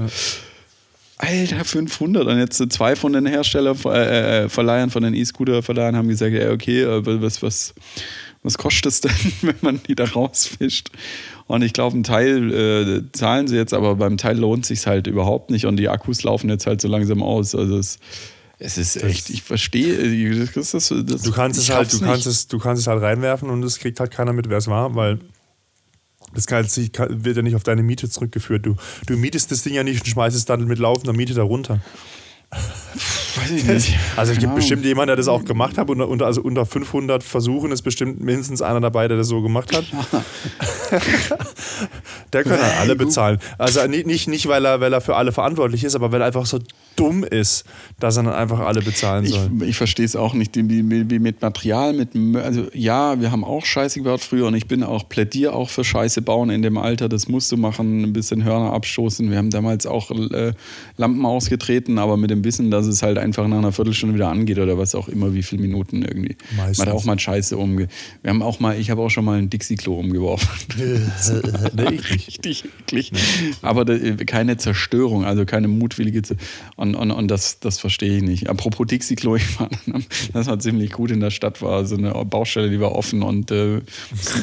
[1.18, 6.32] Alter, 500 und jetzt zwei von den Hersteller, äh, äh, von den E-Scooter-Verleihern haben gesagt,
[6.32, 7.74] ja, okay, äh, was, was,
[8.42, 10.90] was kostet es denn, wenn man die da rausfischt?
[11.46, 15.06] Und ich glaube, ein Teil äh, zahlen sie jetzt, aber beim Teil lohnt sich halt
[15.06, 17.54] überhaupt nicht und die Akkus laufen jetzt halt so langsam aus.
[17.54, 17.98] Also es
[18.60, 20.46] es ist echt, ich verstehe.
[20.52, 23.50] Das, das, das, du kannst es halt, du kannst es, du kannst es halt reinwerfen
[23.50, 25.20] und es kriegt halt keiner mit, wer es war, weil
[26.34, 28.66] das kann, wird ja nicht auf deine Miete zurückgeführt.
[28.66, 31.80] Du, du mietest das Ding ja nicht und schmeißt es dann mit laufender Miete darunter.
[33.38, 33.98] Weiß ich nicht.
[34.16, 35.90] Also es gibt bestimmt jemanden, der das auch gemacht hat.
[35.90, 39.76] Unter, unter, also unter 500 Versuchen ist bestimmt mindestens einer dabei, der das so gemacht
[39.76, 39.84] hat.
[42.32, 43.38] der kann dann alle bezahlen.
[43.58, 46.46] Also nicht, nicht weil, er, weil er für alle verantwortlich ist, aber weil er einfach
[46.46, 46.58] so
[46.98, 47.64] dumm ist,
[48.00, 49.50] dass er dann einfach alle bezahlen soll.
[49.60, 53.44] Ich, ich verstehe es auch nicht, wie, wie, mit Material, mit also ja, wir haben
[53.44, 56.76] auch Scheiße gebaut früher und ich bin auch plädier auch für Scheiße bauen in dem
[56.76, 57.08] Alter.
[57.08, 59.30] Das musst du machen, ein bisschen Hörner abstoßen.
[59.30, 60.52] Wir haben damals auch äh,
[60.96, 64.58] Lampen ausgetreten, aber mit dem Wissen, dass es halt einfach nach einer Viertelstunde wieder angeht
[64.58, 66.36] oder was auch immer, wie viele Minuten irgendwie.
[66.56, 66.78] Meistens.
[66.78, 67.88] Man hat auch mal Scheiße umge.
[68.22, 70.48] Wir haben auch mal, ich habe auch schon mal ein Dixie-Klo umgeworfen.
[71.76, 73.12] nee, richtig eklig.
[73.12, 73.18] Nee.
[73.62, 73.84] Aber
[74.26, 76.22] keine Zerstörung, also keine mutwillige.
[76.22, 76.38] Z
[76.76, 78.48] und, und, und das, das verstehe ich nicht.
[78.48, 79.68] Apropos Dixie-Klo, ich war,
[80.32, 83.50] das war ziemlich gut in der Stadt, war so eine Baustelle, die war offen und
[83.50, 83.80] äh,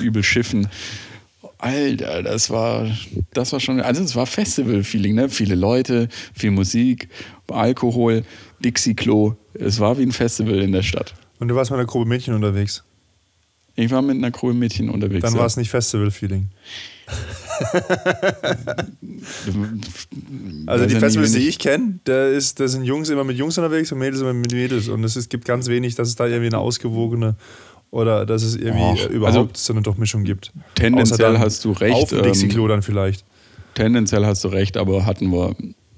[0.02, 0.68] übel schiffen.
[1.58, 2.96] Alter, das war,
[3.34, 5.30] das war schon, also es war Festival-Feeling, ne?
[5.30, 7.08] Viele Leute, viel Musik,
[7.48, 8.24] Alkohol,
[8.66, 9.36] Dixie-Klo.
[9.54, 11.14] Es war wie ein Festival in der Stadt.
[11.40, 12.84] Und du warst mit einer Gruppe Mädchen unterwegs?
[13.76, 15.22] Ich war mit einer Gruppe Mädchen unterwegs.
[15.22, 15.40] Dann ja.
[15.40, 16.50] war es nicht Festival-Feeling.
[20.66, 24.00] also die Festivals, die ich kenne, da, da sind Jungs immer mit Jungs unterwegs und
[24.00, 24.88] Mädels immer mit Mädels.
[24.88, 27.36] Und es, es gibt ganz wenig, dass es da irgendwie eine ausgewogene
[27.92, 30.52] oder dass es irgendwie Och, überhaupt also so eine Durchmischung gibt.
[30.74, 31.96] Tendenziell hast du recht.
[31.96, 33.24] Auf dem Dixie-Klo ähm, dann vielleicht.
[33.76, 35.56] Tendenziell hast du recht, aber hatten wir,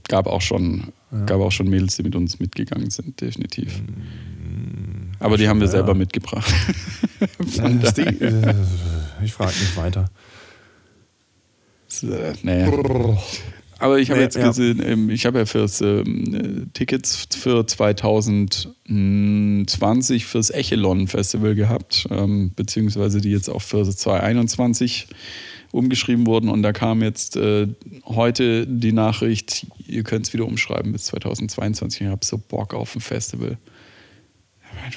[0.07, 1.25] gab auch schon, ja.
[1.25, 3.81] gab auch schon Mädels, die mit uns mitgegangen sind, definitiv.
[3.81, 5.71] Mm, aber die haben wir ja.
[5.71, 6.51] selber mitgebracht.
[7.19, 8.53] äh,
[9.23, 10.09] ich frage nicht weiter.
[11.87, 12.07] So,
[12.43, 12.71] naja.
[13.79, 14.47] Aber ich habe nee, jetzt ja.
[14.47, 22.51] gesehen, ähm, ich habe ja fürs ähm, Tickets für 2020 fürs Echelon Festival gehabt, ähm,
[22.55, 25.07] beziehungsweise die jetzt auch für 2021
[25.77, 26.49] umgeschrieben wurden.
[26.49, 27.67] Und da kam jetzt äh,
[28.05, 32.01] heute die Nachricht, ihr könnt es wieder umschreiben bis 2022.
[32.01, 33.57] Ich habe so Bock auf ein Festival.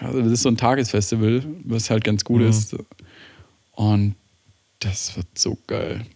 [0.00, 2.48] Das ist so ein Tagesfestival, was halt ganz gut mhm.
[2.48, 2.76] ist.
[3.72, 4.14] Und
[4.80, 6.06] das wird so geil.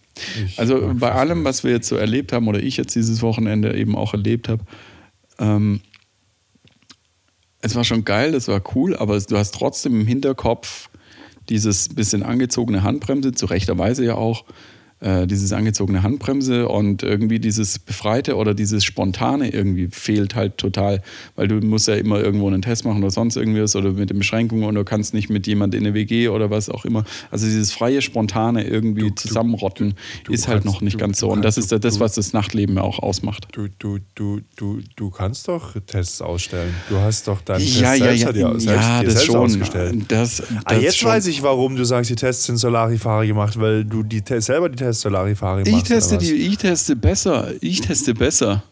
[0.46, 3.76] Ich also bei allem, was wir jetzt so erlebt haben oder ich jetzt dieses Wochenende
[3.76, 4.64] eben auch erlebt habe,
[5.38, 5.80] ähm,
[7.60, 10.90] es war schon geil, es war cool, aber du hast trotzdem im Hinterkopf
[11.48, 14.44] dieses bisschen angezogene Handbremse, zu rechter Weise ja auch,
[15.04, 21.02] äh, dieses angezogene Handbremse und irgendwie dieses Befreite oder dieses Spontane irgendwie fehlt halt total,
[21.36, 24.18] weil du musst ja immer irgendwo einen Test machen oder sonst irgendwas oder mit den
[24.18, 27.04] Beschränkungen und du kannst nicht mit jemand in eine WG oder was auch immer.
[27.30, 31.28] Also dieses freie, spontane irgendwie du, zusammenrotten du, du, ist halt noch nicht ganz so
[31.28, 33.48] und das ist das, was das Nachtleben auch ausmacht.
[33.52, 36.72] Du, du, du, du, du kannst doch Tests ausstellen.
[36.88, 39.26] Du hast doch deinen ja, Test ja, selbst, ja, dir, selbst, ja, dir das selbst
[39.26, 39.36] schon.
[39.36, 40.04] ausgestellt.
[40.08, 41.10] Das, das ah, jetzt schon.
[41.10, 44.76] weiß ich, warum du sagst, die Tests sind Solari-Fahrer gemacht, weil du die selber die
[44.76, 45.72] Tests test Solarifari machst.
[45.72, 47.52] Ich teste, die, ich teste besser.
[47.60, 48.62] Ich teste besser.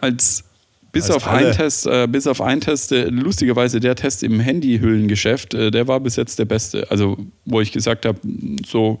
[0.00, 0.44] Als
[0.92, 4.40] bis Als auf einen Test, äh, bis auf einen Test, äh, lustigerweise der Test im
[4.40, 6.90] Handyhüllengeschäft, äh, der war bis jetzt der beste.
[6.90, 8.18] Also, wo ich gesagt habe,
[8.66, 9.00] so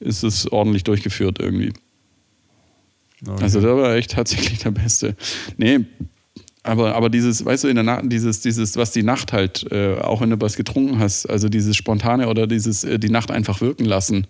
[0.00, 1.72] ist es ordentlich durchgeführt irgendwie.
[3.26, 3.42] Okay.
[3.42, 5.16] Also, der war echt tatsächlich der beste.
[5.58, 5.80] Nee,
[6.62, 9.96] aber, aber dieses, weißt du, in der Nacht, dieses, dieses, was die Nacht halt, äh,
[9.96, 13.60] auch wenn du was getrunken hast, also dieses Spontane oder dieses, äh, die Nacht einfach
[13.60, 14.26] wirken lassen,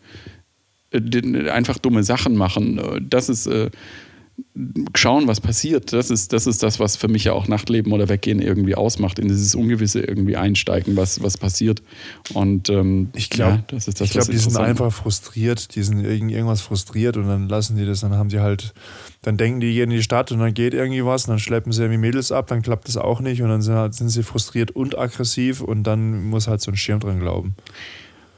[0.93, 3.07] einfach dumme Sachen machen.
[3.09, 3.71] Das ist äh,
[4.95, 5.93] schauen, was passiert.
[5.93, 9.19] Das ist, das ist das, was für mich ja auch Nachtleben oder Weggehen irgendwie ausmacht,
[9.19, 11.83] in dieses Ungewisse irgendwie einsteigen, was, was passiert.
[12.35, 15.83] Und ähm, ich glaube, ja, das ist das, ich glaube, die sind einfach frustriert, die
[15.83, 18.75] sind irgendwas frustriert und dann lassen die das, dann haben die halt,
[19.23, 21.73] dann denken die gehen in die Stadt und dann geht irgendwie was und dann schleppen
[21.73, 24.23] sie irgendwie Mädels ab, dann klappt das auch nicht und dann sind, halt, sind sie
[24.23, 27.55] frustriert und aggressiv und dann muss halt so ein Schirm dran glauben.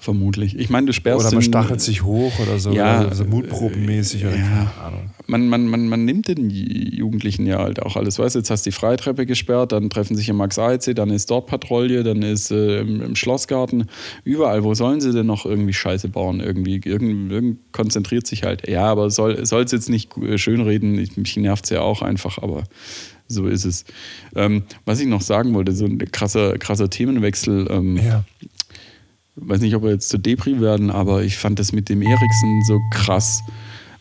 [0.01, 0.59] Vermutlich.
[0.59, 1.27] Ich meine, du sperrst.
[1.27, 2.73] Oder man stachelt sich hoch oder so.
[2.73, 4.25] Ja, oder so mutprobenmäßig.
[4.25, 4.43] Oder ja.
[4.43, 5.11] keine Ahnung.
[5.27, 8.19] Man, man, man, man nimmt den Jugendlichen ja halt auch alles.
[8.19, 11.11] Weißt du, jetzt hast du die Freitreppe gesperrt, dann treffen sich im Max AEC, dann
[11.11, 13.89] ist dort Patrouille, dann ist äh, im, im, Schlossgarten.
[14.25, 14.65] Überall.
[14.65, 16.41] Wo sollen sie denn noch irgendwie Scheiße bauen?
[16.41, 18.67] Irgendwie irgend, irgend konzentriert sich halt.
[18.67, 20.99] Ja, aber soll es jetzt nicht schönreden.
[20.99, 22.65] Ich, mich nervt es ja auch einfach, aber
[23.29, 23.85] so ist es.
[24.35, 27.69] Ähm, was ich noch sagen wollte, so ein krasser, krasser Themenwechsel.
[27.71, 28.25] Ähm, ja
[29.40, 32.62] weiß nicht, ob wir jetzt zu Depri werden, aber ich fand das mit dem Eriksen
[32.66, 33.42] so krass,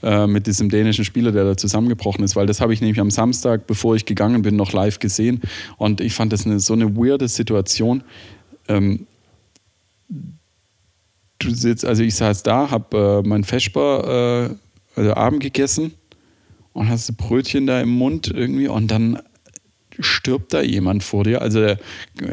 [0.02, 3.12] äh, mit diesem dänischen Spieler, der da zusammengebrochen ist, weil das habe ich nämlich am
[3.12, 5.42] Samstag, bevor ich gegangen bin, noch live gesehen
[5.78, 8.04] und ich fand das eine, so eine weirde Situation.
[8.68, 9.08] Ähm,
[11.40, 14.56] du sitzt, also ich saß da, habe äh, mein Feschbar, äh,
[14.96, 15.94] also Abend gegessen
[16.74, 19.20] und hast Brötchen da im Mund irgendwie und dann
[20.00, 21.42] stirbt da jemand vor dir.
[21.42, 21.80] Also der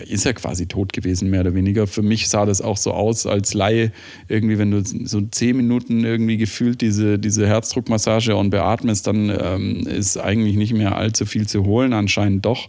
[0.08, 1.86] ist ja quasi tot gewesen, mehr oder weniger.
[1.86, 3.92] Für mich sah das auch so aus als Laie,
[4.28, 9.86] irgendwie, wenn du so zehn Minuten irgendwie gefühlt diese, diese Herzdruckmassage und beatmest, dann ähm,
[9.86, 12.68] ist eigentlich nicht mehr allzu viel zu holen, anscheinend doch.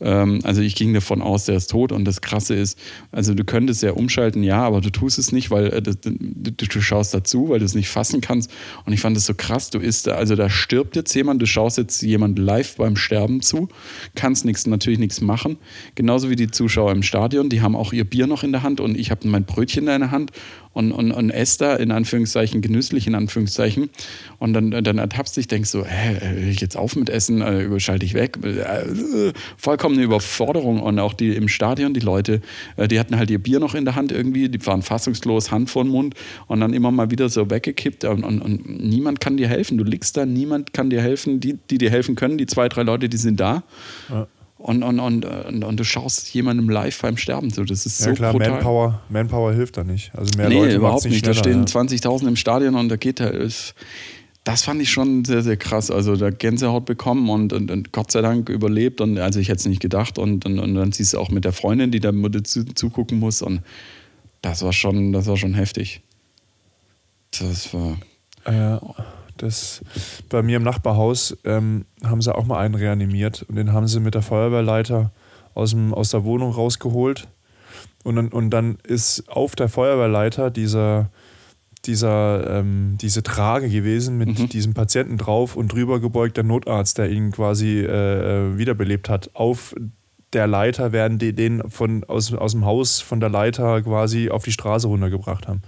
[0.00, 1.92] Ähm, also ich ging davon aus, der ist tot.
[1.92, 2.78] Und das Krasse ist,
[3.12, 5.94] also du könntest ja umschalten, ja, aber du tust es nicht, weil äh, du,
[6.52, 8.50] du, schaust dazu, weil du es nicht fassen kannst.
[8.84, 9.70] Und ich fand das so krass.
[9.70, 13.68] Du ist, also da stirbt jetzt jemand, du schaust jetzt jemand live beim Sterben zu,
[14.14, 15.56] kannst nichts, natürlich nichts machen.
[15.94, 18.80] Genauso wie die Zuschauer im Stadion, die haben auch ihr Bier noch in der Hand
[18.80, 20.32] und ich habe mein Brötchen in der Hand
[20.76, 23.88] und, und, und esse da in Anführungszeichen genüsslich in Anführungszeichen.
[24.38, 27.62] Und dann, dann ertappst dich, denkst so, hä, will ich jetzt auf mit Essen, äh,
[27.62, 30.82] überschalte ich weg, äh, vollkommene Überforderung.
[30.82, 32.42] Und auch die im Stadion, die Leute,
[32.76, 35.70] äh, die hatten halt ihr Bier noch in der Hand irgendwie, die waren fassungslos, Hand
[35.70, 36.14] vor den Mund
[36.46, 38.04] und dann immer mal wieder so weggekippt.
[38.04, 41.54] Und, und, und niemand kann dir helfen, du liegst da, niemand kann dir helfen, die,
[41.70, 43.62] die dir helfen können, die zwei, drei Leute, die sind da.
[44.10, 44.26] Ja
[44.58, 47.64] und, und, und, und, du schaust jemandem live beim Sterben zu.
[47.64, 48.50] Das ist ja, so klar, brutal.
[48.52, 50.12] Manpower, Manpower hilft da nicht.
[50.14, 51.12] Also mehr nee, Leute überhaupt nicht.
[51.12, 51.80] nicht da stehen ja.
[51.80, 53.48] 20.000 im Stadion und da geht er.
[54.44, 55.90] Das fand ich schon sehr, sehr krass.
[55.90, 59.00] Also da Gänsehaut bekommen und, und, und, Gott sei Dank überlebt.
[59.00, 60.18] Und also ich hätte es nicht gedacht.
[60.18, 62.12] Und, und, und dann siehst du auch mit der Freundin, die da
[62.44, 63.42] zu, zugucken muss.
[63.42, 63.60] Und
[64.40, 66.00] das war schon, das war schon heftig.
[67.38, 67.98] Das war.
[68.46, 68.80] Ja.
[69.38, 69.82] Das,
[70.28, 74.00] bei mir im Nachbarhaus ähm, haben sie auch mal einen reanimiert und den haben sie
[74.00, 75.10] mit der Feuerwehrleiter
[75.54, 77.28] aus, dem, aus der Wohnung rausgeholt.
[78.04, 81.10] Und dann, und dann ist auf der Feuerwehrleiter dieser,
[81.86, 84.48] dieser, ähm, diese Trage gewesen mit mhm.
[84.48, 89.30] diesem Patienten drauf und drüber gebeugt der Notarzt, der ihn quasi äh, äh wiederbelebt hat.
[89.34, 89.74] Auf
[90.32, 94.44] der Leiter werden die den von, aus, aus dem Haus von der Leiter quasi auf
[94.44, 95.62] die Straße runtergebracht haben.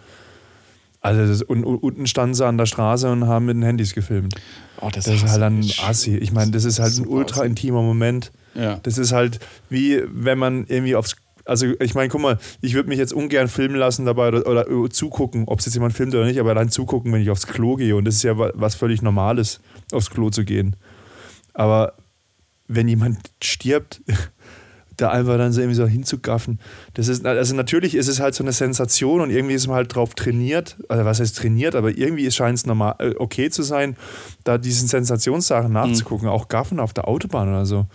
[1.00, 4.34] Also das, und, unten standen sie an der Straße und haben mit den Handys gefilmt.
[4.80, 6.16] Oh, das, das ist halt ein Assi.
[6.16, 8.32] Ich meine, das ist halt ein ultra intimer Moment.
[8.54, 8.80] Ja.
[8.82, 9.38] Das ist halt
[9.70, 13.48] wie wenn man irgendwie aufs also ich meine, guck mal, ich würde mich jetzt ungern
[13.48, 16.68] filmen lassen dabei oder, oder zugucken, ob es jetzt jemand filmt oder nicht, aber allein
[16.68, 17.96] zugucken, wenn ich aufs Klo gehe.
[17.96, 20.76] Und das ist ja was völlig Normales, aufs Klo zu gehen.
[21.54, 21.94] Aber
[22.66, 24.02] wenn jemand stirbt,
[24.98, 26.58] da einfach dann so irgendwie so hinzugaffen.
[26.94, 29.94] Das ist, also natürlich ist es halt so eine Sensation und irgendwie ist man halt
[29.94, 33.96] drauf trainiert, also was heißt trainiert, aber irgendwie scheint es normal äh, okay zu sein,
[34.44, 36.32] da diesen Sensationssachen nachzugucken, mhm.
[36.32, 37.87] auch Gaffen auf der Autobahn oder so.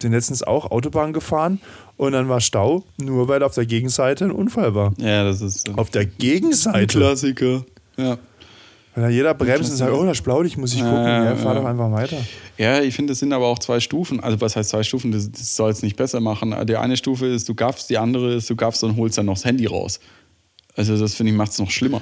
[0.00, 1.60] Bin letztens auch Autobahn gefahren
[1.96, 4.92] und dann war Stau, nur weil auf der Gegenseite ein Unfall war.
[4.98, 5.68] Ja, das ist.
[5.68, 6.98] Äh, auf der Gegenseite.
[6.98, 7.64] Klassiker.
[7.96, 8.18] Ja.
[8.94, 11.24] Wenn da jeder bremst und sagt, oh, das ist blau, ich muss ich gucken, äh,
[11.26, 12.16] ja, fahr doch einfach weiter.
[12.58, 14.20] Ja, ich finde, es sind aber auch zwei Stufen.
[14.20, 15.12] Also, was heißt zwei Stufen?
[15.12, 16.54] Das, das soll es nicht besser machen.
[16.66, 19.34] Die eine Stufe ist, du gaffst, die andere ist, du gaffst und holst dann noch
[19.34, 20.00] das Handy raus.
[20.74, 22.00] Also, das finde ich, macht es noch schlimmer.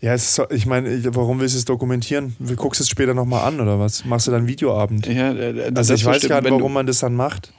[0.00, 2.36] Ja, ist, ich meine, warum willst du es dokumentieren?
[2.54, 4.04] Guckst du es später nochmal an oder was?
[4.04, 5.08] Machst du dann Videoabend?
[5.08, 7.52] Ja, äh, also ich weiß gar nicht, warum man das dann macht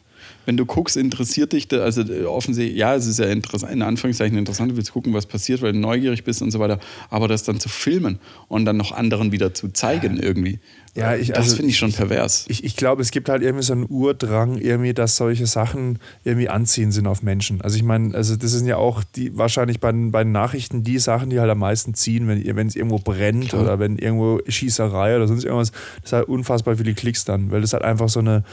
[0.45, 4.37] wenn du guckst, interessiert dich, also äh, offensichtlich, ja, es ist ja interessant, in Anführungszeichen
[4.37, 7.43] interessant, du willst gucken, was passiert, weil du neugierig bist und so weiter, aber das
[7.43, 10.23] dann zu filmen und dann noch anderen wieder zu zeigen ja.
[10.23, 10.59] irgendwie,
[10.95, 12.45] ja, ich, das also, finde ich schon pervers.
[12.49, 16.49] Ich, ich glaube, es gibt halt irgendwie so einen Urdrang, irgendwie, dass solche Sachen irgendwie
[16.49, 17.61] anziehen sind auf Menschen.
[17.61, 20.83] Also ich meine, also das sind ja auch die wahrscheinlich bei den, bei den Nachrichten
[20.83, 23.61] die Sachen, die halt am meisten ziehen, wenn, es irgendwo brennt Klar.
[23.61, 27.61] oder wenn irgendwo Schießerei oder sonst irgendwas, das ist halt unfassbar viele Klicks dann, weil
[27.61, 28.43] das halt einfach so eine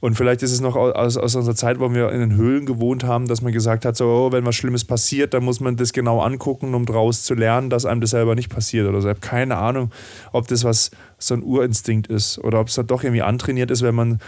[0.00, 3.04] und vielleicht ist es noch aus, aus unserer Zeit, wo wir in den Höhlen gewohnt
[3.04, 5.92] haben, dass man gesagt hat, so, oh, wenn was Schlimmes passiert, dann muss man das
[5.92, 9.08] genau angucken, um daraus zu lernen, dass einem das selber nicht passiert oder so.
[9.08, 9.90] Ich habe keine Ahnung,
[10.32, 13.82] ob das was so ein Urinstinkt ist oder ob es dann doch irgendwie antrainiert ist,
[13.82, 14.20] wenn man,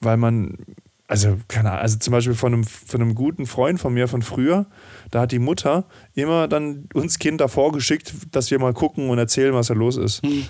[0.00, 0.58] weil man
[1.08, 4.22] also, keine Ahnung, also zum Beispiel von einem, von einem guten Freund von mir von
[4.22, 4.66] früher,
[5.10, 9.54] da hat die Mutter immer dann uns Kinder vorgeschickt, dass wir mal gucken und erzählen,
[9.54, 10.22] was da los ist.
[10.22, 10.48] Hm.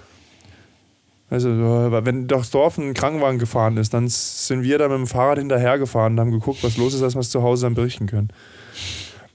[1.29, 5.39] Also, wenn durchs Dorf ein Krankenwagen gefahren ist, dann sind wir da mit dem Fahrrad
[5.39, 8.31] hinterhergefahren und haben geguckt, was los ist, dass wir es zu Hause dann berichten können.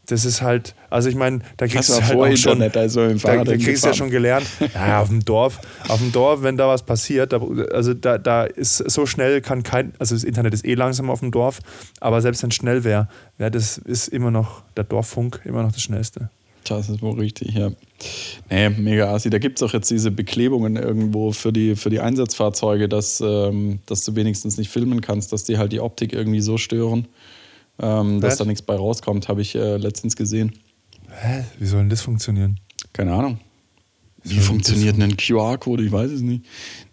[0.07, 3.43] das ist halt, also ich meine, da kriegst du halt auch schon, also im da,
[3.43, 6.67] da kriegst du ja schon gelernt, ja, auf dem Dorf, auf dem Dorf, wenn da
[6.67, 10.65] was passiert, da, also da, da ist so schnell kann kein, also das Internet ist
[10.65, 11.59] eh langsam auf dem Dorf,
[11.99, 15.71] aber selbst wenn es schnell wäre, wär das ist immer noch, der Dorffunk immer noch
[15.71, 16.29] das Schnellste.
[16.63, 17.71] Das ist wohl richtig, ja.
[18.49, 19.29] Nee, mega assi.
[19.29, 23.79] Da gibt es auch jetzt diese Beklebungen irgendwo für die, für die Einsatzfahrzeuge, dass, ähm,
[23.85, 27.07] dass du wenigstens nicht filmen kannst, dass die halt die Optik irgendwie so stören,
[27.79, 30.53] ähm, dass da nichts bei rauskommt, habe ich äh, letztens gesehen.
[31.09, 31.43] Hä?
[31.59, 32.59] Wie soll denn das funktionieren?
[32.93, 33.39] Keine Ahnung.
[34.23, 35.83] Wie funktioniert denn ein QR-Code?
[35.83, 36.45] Ich weiß es nicht.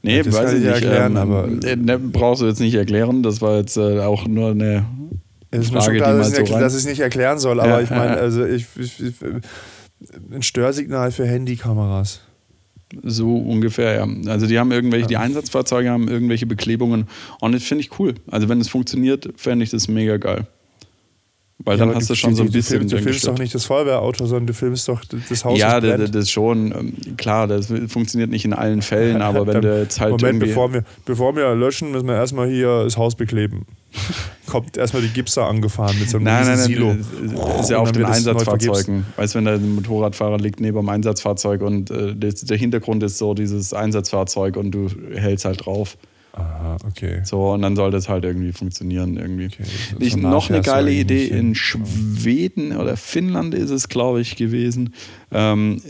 [0.02, 0.68] Nee, ja, das weiß ich nicht.
[0.72, 3.22] erklären, ähm, aber- äh, ne, brauchst du jetzt nicht erklären.
[3.22, 4.86] Das war jetzt äh, auch nur eine
[5.50, 7.80] Es ist mir schon klar, dass, ich, dass ich es nicht erklären soll, aber Ja,
[7.80, 9.14] ich meine, also ich, ich, ich,
[10.30, 12.20] ein Störsignal für Handykameras.
[13.02, 14.30] So ungefähr, ja.
[14.30, 15.16] Also die haben irgendwelche, die.
[15.16, 17.06] Einsatzfahrzeuge haben irgendwelche Beklebungen
[17.40, 18.14] und das finde ich cool.
[18.30, 20.46] Also wenn es funktioniert, fände ich das mega geil.
[21.64, 22.82] Weil Ja, dann hast du schon so ein bisschen.
[22.82, 25.58] Du, filmst- du filmst doch nicht das Feuerwehrauto, sondern du filmst doch das Haus.
[25.58, 26.70] Ja, das das, das schon.
[26.72, 30.72] ähm, Klar, das funktioniert nicht in allen Fällen, aber wenn du jetzt halt Moment, bevor
[30.72, 33.66] wir, bevor wir löschen, müssen wir erstmal hier das Haus bekleben.
[34.46, 36.94] Kommt erstmal die Gipser angefahren mit so einem Nein, nein, nein, Silo.
[37.56, 39.04] das ist ja auf den Einsatzfahrzeugen.
[39.16, 43.34] Weißt du, wenn der Motorradfahrer liegt neben dem Einsatzfahrzeug und äh, der Hintergrund ist so
[43.34, 45.96] dieses Einsatzfahrzeug und du hältst halt drauf.
[46.38, 47.20] Aha, okay.
[47.24, 49.16] So, und dann soll das halt irgendwie funktionieren.
[49.16, 49.46] Irgendwie.
[49.46, 54.36] Okay, so- ich, noch eine geile Idee in Schweden oder Finnland ist es, glaube ich,
[54.36, 54.94] gewesen.
[55.32, 55.80] Ähm,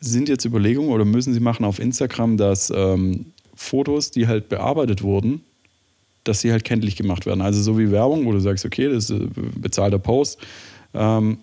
[0.00, 5.02] sind jetzt Überlegungen oder müssen sie machen auf Instagram, dass ähm, Fotos, die halt bearbeitet
[5.02, 5.40] wurden,
[6.24, 7.40] dass sie halt kenntlich gemacht werden.
[7.40, 10.38] Also so wie Werbung, wo du sagst, okay, das ist äh, bezahlter Post.
[10.94, 11.38] Ähm,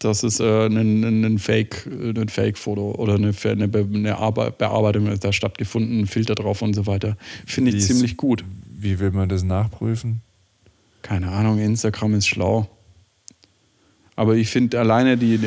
[0.00, 5.32] das ist äh, ein, ein, Fake, ein Fake-Foto oder eine, eine, eine Arbe- Bearbeitung da
[5.32, 7.16] stattgefunden, ein Filter drauf und so weiter.
[7.46, 8.44] Finde ich ist- ziemlich gut.
[8.82, 10.22] Wie will man das nachprüfen?
[11.02, 12.68] Keine Ahnung, Instagram ist schlau.
[14.16, 15.38] Aber ich finde alleine die,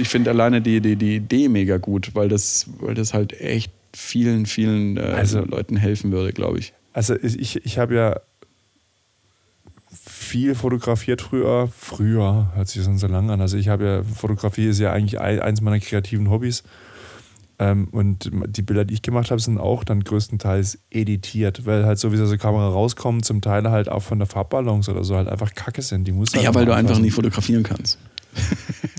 [0.00, 3.70] ich finde alleine die, die, die Idee mega gut, weil das, weil das halt echt
[3.94, 6.72] vielen, vielen äh, Also- Leuten helfen würde, glaube ich.
[6.92, 8.20] Also ich, ich habe ja
[10.30, 11.68] viel fotografiert früher.
[11.76, 13.40] Früher hört sich schon so lang an.
[13.40, 16.62] Also ich habe ja, Fotografie ist ja eigentlich ein- eins meiner kreativen Hobbys.
[17.58, 21.98] Ähm, und die Bilder, die ich gemacht habe, sind auch dann größtenteils editiert, weil halt
[21.98, 25.04] so wie sie aus der Kamera rauskommen, zum Teil halt auch von der Farbbalance oder
[25.04, 26.04] so halt einfach kacke sind.
[26.04, 27.98] Die muss halt Ja, weil du einfach nicht fotografieren kannst.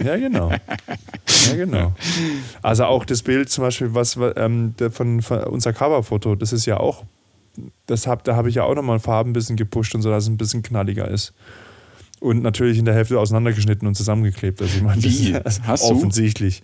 [0.03, 0.49] Ja, genau.
[0.51, 1.93] Ja, genau.
[2.63, 6.77] Also auch das Bild zum Beispiel, was ähm, von, von unser Coverfoto, das ist ja
[6.79, 7.03] auch,
[7.85, 10.23] das hab, da habe ich ja auch nochmal Farben ein bisschen gepusht und so, dass
[10.23, 11.33] es ein bisschen knalliger ist.
[12.19, 14.61] Und natürlich in der Hälfte auseinandergeschnitten und zusammengeklebt.
[14.61, 15.35] Also ich meine, das Wie?
[15.63, 15.93] Hast du?
[15.93, 16.61] offensichtlich.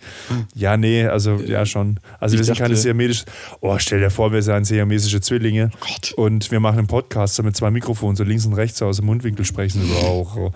[0.54, 2.00] Ja, nee, also ja schon.
[2.20, 3.26] Also wir sind keine siamesische.
[3.60, 5.72] Oh, stell dir vor, wir seien siamesische Zwillinge.
[5.80, 6.14] Gott.
[6.16, 9.08] Und wir machen einen Podcast mit zwei Mikrofonen, so links und rechts so aus dem
[9.08, 9.82] Mundwinkel sprechen.
[9.84, 10.52] So auch.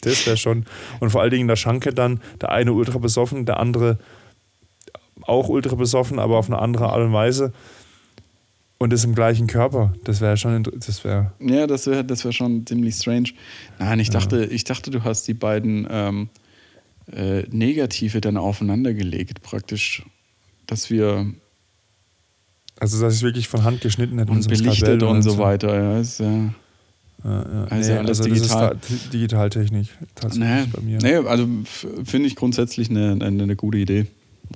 [0.00, 0.64] Das wäre schon.
[1.00, 3.98] Und vor allen Dingen in der Schanke dann, der eine ultra besoffen, der andere
[5.22, 7.52] auch ultra besoffen, aber auf eine andere Art und Weise.
[8.84, 9.94] Und das im gleichen Körper.
[10.04, 11.32] Das wäre schon, das wäre.
[11.40, 13.30] Ja, das wäre das wär schon ziemlich strange.
[13.78, 16.28] Nein, ich dachte, ich dachte, du hast die beiden ähm,
[17.10, 20.02] äh, Negative dann aufeinander gelegt, praktisch.
[20.66, 21.32] Dass wir
[22.78, 24.30] Also, dass ich wirklich von Hand geschnitten hätte.
[24.32, 25.74] und so belichtet Skalpell und oder so weiter.
[25.74, 26.26] Ja, ist, ja.
[26.26, 26.50] Ja,
[27.24, 27.64] ja.
[27.70, 28.76] Also nee, alles also das digital.
[28.82, 30.98] ist da- Digitaltechnik tatsächlich Nee, bei mir.
[30.98, 31.48] nee, also
[32.04, 34.06] finde ich grundsätzlich eine, eine, eine gute Idee,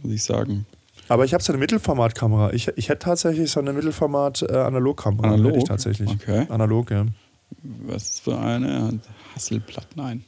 [0.03, 0.67] muss ich sagen.
[1.09, 2.53] Aber ich habe so eine Mittelformatkamera.
[2.53, 5.29] Ich, ich hätte tatsächlich so eine Mittelformat-Analogkamera.
[5.29, 5.53] Analog?
[5.53, 6.11] Hätte ich tatsächlich.
[6.11, 6.47] Okay.
[6.49, 7.07] Analog, ja.
[7.63, 9.01] Was für eine
[9.35, 9.89] Hasselblatt?
[9.97, 10.25] Nein.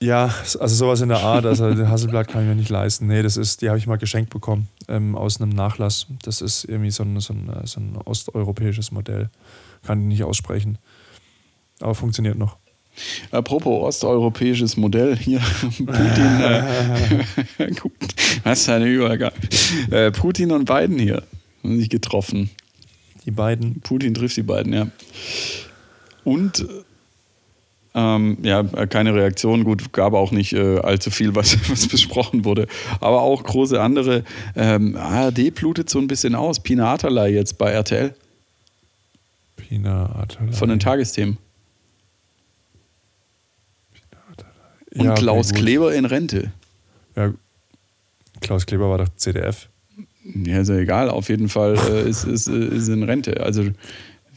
[0.00, 1.44] Ja, also sowas in der Art.
[1.44, 3.06] Also den Hasselblatt kann ich mir nicht leisten.
[3.06, 6.06] Nee, das ist, die habe ich mal geschenkt bekommen ähm, aus einem Nachlass.
[6.22, 9.30] Das ist irgendwie so ein, so, ein, äh, so ein osteuropäisches Modell.
[9.84, 10.78] Kann ich nicht aussprechen.
[11.80, 12.56] Aber funktioniert noch.
[13.30, 15.40] Apropos osteuropäisches Modell, hier
[15.78, 16.40] Putin.
[16.40, 17.92] Äh, gut,
[18.44, 19.32] was eine Übergang.
[19.90, 21.22] Äh, Putin und Biden hier
[21.62, 22.50] haben sich getroffen.
[23.24, 23.80] Die beiden.
[23.80, 24.88] Putin trifft die beiden, ja.
[26.24, 26.66] Und
[27.94, 29.64] ähm, ja, keine Reaktion.
[29.64, 32.66] Gut, gab auch nicht äh, allzu viel, was, was besprochen wurde.
[33.00, 34.24] Aber auch große andere.
[34.54, 36.60] Ähm, ARD blutet so ein bisschen aus.
[36.60, 38.14] Pina Atalay jetzt bei RTL
[39.56, 40.52] Pina Atalay.
[40.52, 41.38] von den Tagesthemen.
[44.98, 45.58] Und Ja, okay, Klaus gut.
[45.60, 46.52] Kleber in Rente.
[47.16, 47.32] Ja,
[48.40, 49.68] Klaus Kleber war doch CDF.
[50.44, 51.08] Ja, ist ja egal.
[51.10, 53.40] Auf jeden Fall äh, ist, ist, ist in Rente.
[53.40, 53.62] Also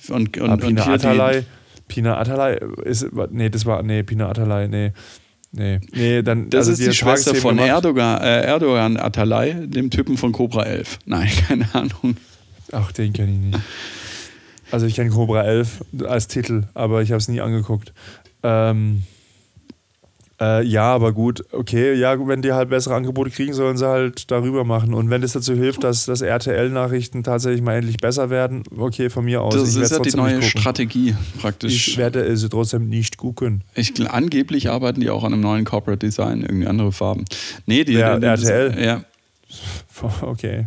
[0.09, 1.43] und, und, Ah, Pina die- Atalay.
[1.87, 3.05] Pina Atalay ist.
[3.31, 3.83] Nee, das war.
[3.83, 4.91] Nee, Pina Atalay, nee.
[5.51, 6.49] Nee, nee, dann.
[6.49, 7.69] Das also ist die, hat Schwester von gemacht.
[7.69, 10.99] Erdogan, äh, Erdogan Atalay, dem Typen von Cobra 11.
[11.05, 12.15] Nein, keine Ahnung.
[12.71, 13.59] Ach, den kenne ich nicht.
[14.71, 17.91] Also ich kenne Cobra 11 als Titel, aber ich habe es nie angeguckt.
[18.43, 19.03] Ähm,
[20.41, 24.31] Äh, ja, aber gut, okay, ja, wenn die halt bessere Angebote kriegen, sollen sie halt
[24.31, 24.95] darüber machen.
[24.95, 29.23] Und wenn das dazu hilft, dass, dass RTL-Nachrichten tatsächlich mal endlich besser werden, okay, von
[29.23, 29.53] mir aus.
[29.53, 31.89] Das ist ja die neue Strategie praktisch.
[31.89, 33.63] Ich werde sie trotzdem nicht gucken.
[33.75, 37.25] Ich, angeblich arbeiten die auch an einem neuen Corporate Design, irgendwie andere Farben.
[37.67, 38.83] Nee, die, ja, die RTL.
[38.83, 39.03] Ja.
[40.21, 40.65] Okay.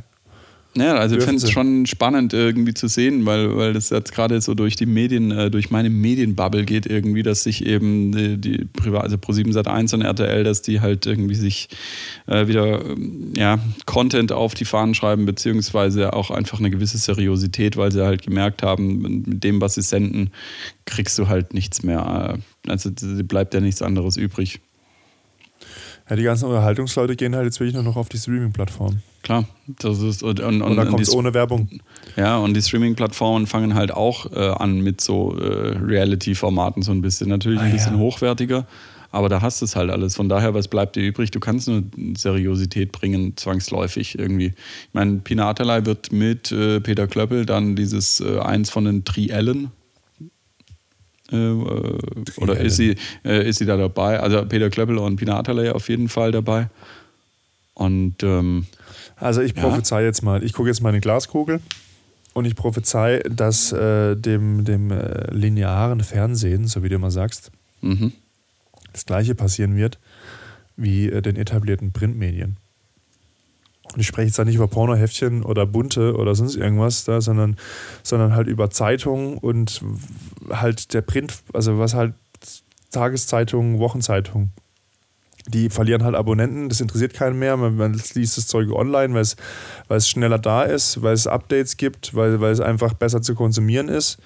[0.77, 4.41] Ja, also ich finde es schon spannend irgendwie zu sehen, weil, weil das jetzt gerade
[4.41, 8.65] so durch die Medien, äh, durch meine Medienbubble geht irgendwie, dass sich eben die, die
[8.65, 11.69] Privat, also Pro7 Sat 1 und RTL, dass die halt irgendwie sich
[12.27, 17.77] äh, wieder ähm, ja, Content auf die Fahnen schreiben, beziehungsweise auch einfach eine gewisse Seriosität,
[17.77, 20.31] weil sie halt gemerkt haben, mit dem, was sie senden,
[20.87, 22.37] kriegst du halt nichts mehr.
[22.67, 22.91] Äh, also
[23.25, 24.61] bleibt ja nichts anderes übrig.
[26.09, 28.99] Ja, die ganzen Unterhaltungsleute gehen halt jetzt wirklich nur noch auf die Streaming-Plattform.
[29.23, 29.49] Klar,
[29.81, 31.69] das ist und, und, und dann kommt es ohne Werbung.
[32.15, 37.01] Ja, und die Streaming-Plattformen fangen halt auch äh, an mit so äh, Reality-Formaten so ein
[37.01, 37.31] bisschen.
[37.31, 38.01] Natürlich ein ah, bisschen ja.
[38.01, 38.67] hochwertiger,
[39.13, 40.15] aber da hast du es halt alles.
[40.15, 41.31] Von daher, was bleibt dir übrig?
[41.31, 41.85] Du kannst nur
[42.19, 44.49] Seriosität bringen, zwangsläufig irgendwie.
[44.49, 49.07] Ich meine, Pina Atalay wird mit äh, Peter Klöppel dann dieses äh, eins von den
[49.07, 49.71] Triellen
[51.33, 54.21] oder ist sie, äh, ist sie da dabei?
[54.21, 56.69] Also Peter Klöppel und Pina Atalay auf jeden Fall dabei.
[57.75, 58.67] Und ähm,
[59.17, 60.07] also ich prophezei ja.
[60.07, 61.61] jetzt mal, ich gucke jetzt mal in die Glaskugel
[62.35, 67.51] und ich prophezei, dass äh, dem, dem äh, linearen Fernsehen, so wie du immer sagst,
[67.81, 68.13] mhm.
[68.93, 69.99] das gleiche passieren wird
[70.77, 72.57] wie äh, den etablierten Printmedien.
[73.95, 77.57] Und ich spreche jetzt da nicht über Pornoheftchen oder Bunte oder sonst irgendwas da, sondern,
[78.03, 79.83] sondern halt über Zeitungen und
[80.51, 82.15] halt der Print, also was halt
[82.91, 84.53] Tageszeitungen, Wochenzeitungen
[85.47, 87.57] die verlieren halt Abonnenten, das interessiert keinen mehr.
[87.57, 89.21] Man, man liest das Zeug online, weil
[89.97, 94.19] es, schneller da ist, weil es Updates gibt, weil es einfach besser zu konsumieren ist.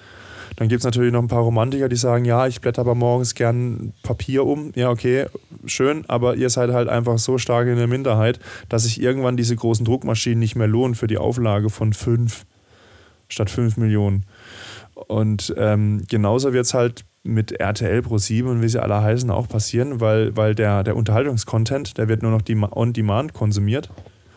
[0.59, 3.33] Dann gibt es natürlich noch ein paar Romantiker, die sagen, ja, ich blätter aber morgens
[3.33, 4.73] gern Papier um.
[4.75, 5.27] Ja, okay,
[5.65, 9.55] schön, aber ihr seid halt einfach so stark in der Minderheit, dass sich irgendwann diese
[9.55, 12.45] großen Druckmaschinen nicht mehr lohnen für die Auflage von fünf
[13.29, 14.25] statt fünf Millionen.
[15.07, 19.31] Und ähm, genauso wird es halt mit RTL Pro 7 und wie sie alle heißen
[19.31, 22.41] auch passieren, weil, weil der, der Unterhaltungskontent, der wird nur noch
[22.75, 23.89] on demand konsumiert.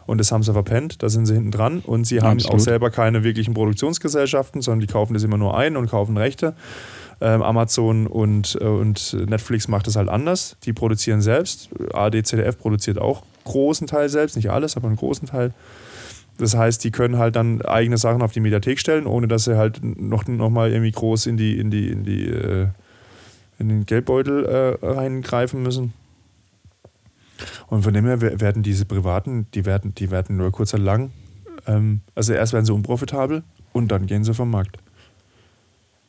[0.07, 2.57] Und das haben sie verpennt, da sind sie hinten dran und sie haben Absolut.
[2.57, 6.55] auch selber keine wirklichen Produktionsgesellschaften, sondern die kaufen das immer nur ein und kaufen Rechte.
[7.21, 10.57] Ähm, Amazon und, äh, und Netflix macht das halt anders.
[10.65, 11.71] Die produzieren selbst.
[11.93, 15.53] AD, ZDF produziert auch großen Teil selbst, nicht alles, aber einen großen Teil.
[16.39, 19.57] Das heißt, die können halt dann eigene Sachen auf die Mediathek stellen, ohne dass sie
[19.57, 22.69] halt noch, noch mal irgendwie groß in die, in die, in die, äh,
[23.59, 25.93] in den Geldbeutel äh, reingreifen müssen.
[27.69, 31.11] Und von dem her werden diese Privaten, die werden, die werden nur kurz und lang,
[31.67, 34.79] ähm, also erst werden sie unprofitabel und dann gehen sie vom Markt.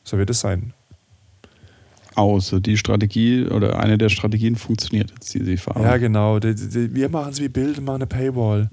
[0.02, 0.72] So wird es sein.
[2.14, 5.82] Außer die Strategie oder eine der Strategien funktioniert jetzt, die sie fahren.
[5.82, 6.38] Ja, genau.
[6.38, 8.70] Die, die, wir machen es wie Bild, machen eine Paywall.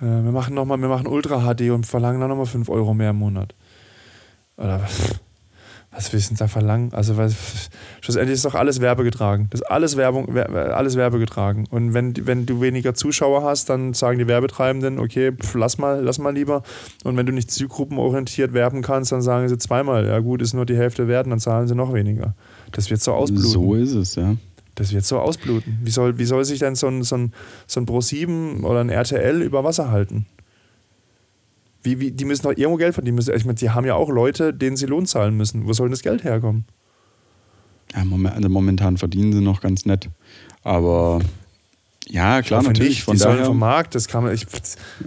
[0.00, 2.94] Äh, wir machen noch mal, wir machen Ultra HD und verlangen dann nochmal 5 Euro
[2.94, 3.54] mehr im Monat.
[4.56, 5.20] Oder was,
[5.92, 6.92] was wir da verlangen?
[6.92, 7.34] Also was,
[8.00, 9.48] schlussendlich ist doch alles werbegetragen.
[9.50, 11.66] Das ist alles Werbung, alles werbegetragen.
[11.68, 16.00] Und wenn, wenn du weniger Zuschauer hast, dann sagen die Werbetreibenden, okay, pf, lass mal,
[16.00, 16.62] lass mal lieber.
[17.02, 20.64] Und wenn du nicht zielgruppenorientiert werben kannst, dann sagen sie zweimal, ja gut, ist nur
[20.64, 22.34] die Hälfte wert, dann zahlen sie noch weniger.
[22.70, 23.50] Das wird so ausbluten.
[23.50, 24.36] So ist es, ja.
[24.76, 25.78] Das wird so ausbluten.
[25.82, 27.32] Wie soll, wie soll sich denn so ein, so ein,
[27.66, 30.26] so ein Pro7 oder ein RTL über Wasser halten?
[31.82, 33.18] Wie, wie, die müssen doch irgendwo Geld verdienen.
[33.18, 35.66] Ich meine, die haben ja auch Leute, denen sie Lohn zahlen müssen.
[35.66, 36.64] Wo soll denn das Geld herkommen?
[37.94, 38.04] Ja,
[38.34, 40.08] also momentan verdienen sie noch ganz nett.
[40.62, 41.20] Aber
[42.10, 42.88] ja, klar, natürlich.
[42.88, 43.02] Nicht.
[43.02, 44.44] Von die daher, vom Markt, das kann man, ich,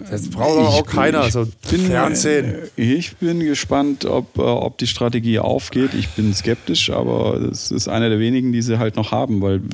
[0.09, 1.21] das braucht doch auch keiner.
[1.21, 2.55] Also bin, Fernsehen.
[2.77, 5.93] Ich bin gespannt, ob, äh, ob die Strategie aufgeht.
[5.93, 9.59] Ich bin skeptisch, aber es ist einer der wenigen, die sie halt noch haben, weil
[9.59, 9.69] du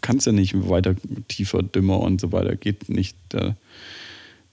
[0.00, 0.94] kannst ja nicht weiter
[1.26, 2.54] tiefer, dümmer und so weiter.
[2.54, 3.16] Geht nicht.
[3.30, 3.56] Da,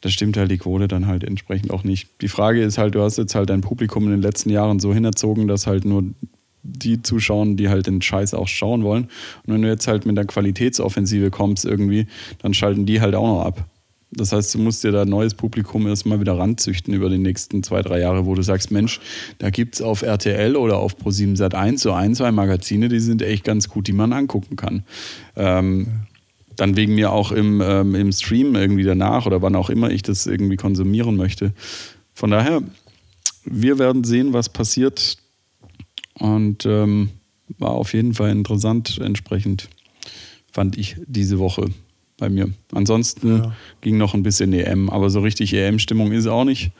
[0.07, 2.07] da stimmt halt die Quote dann halt entsprechend auch nicht.
[2.21, 4.93] Die Frage ist halt, du hast jetzt halt dein Publikum in den letzten Jahren so
[4.93, 6.05] hinerzogen, dass halt nur
[6.63, 9.09] die zuschauen, die halt den Scheiß auch schauen wollen.
[9.45, 12.07] Und wenn du jetzt halt mit der Qualitätsoffensive kommst irgendwie,
[12.41, 13.65] dann schalten die halt auch noch ab.
[14.11, 17.81] Das heißt, du musst dir da neues Publikum erstmal wieder ranzüchten über die nächsten zwei,
[17.81, 19.01] drei Jahre, wo du sagst, Mensch,
[19.39, 23.01] da gibt es auf RTL oder auf Pro7 Sat 1 so ein, zwei Magazine, die
[23.01, 24.83] sind echt ganz gut, die man angucken kann.
[25.35, 26.07] Ähm,
[26.57, 30.01] dann wegen mir auch im, ähm, im Stream irgendwie danach oder wann auch immer ich
[30.01, 31.53] das irgendwie konsumieren möchte.
[32.13, 32.61] Von daher,
[33.45, 35.17] wir werden sehen, was passiert.
[36.15, 37.11] Und ähm,
[37.59, 39.69] war auf jeden Fall interessant entsprechend,
[40.51, 41.69] fand ich diese Woche
[42.17, 42.51] bei mir.
[42.73, 43.55] Ansonsten ja.
[43.81, 46.71] ging noch ein bisschen EM, aber so richtig EM-Stimmung ist auch nicht.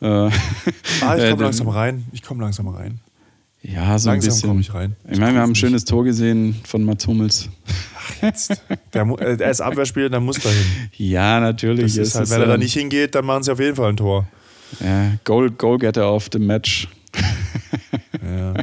[0.00, 1.00] Äh, ah, ich
[1.30, 2.06] komme langsam rein.
[2.12, 3.00] Ich komme langsam rein.
[3.68, 4.48] Ja, so ein Langsam bisschen.
[4.48, 4.94] komme ich rein.
[5.10, 7.48] Ich meine, wir haben ein schönes Tor gesehen von Mats Hummels.
[8.94, 10.64] Der, mu- äh, er ist Abwehrspieler, der muss da hin.
[10.96, 11.94] Ja, natürlich.
[11.96, 13.90] Das ist halt, wenn er da ähm, nicht hingeht, dann machen sie auf jeden Fall
[13.90, 14.26] ein Tor.
[14.80, 16.88] Ja, Goal, Goalgetter of the Match.
[18.24, 18.54] Ja.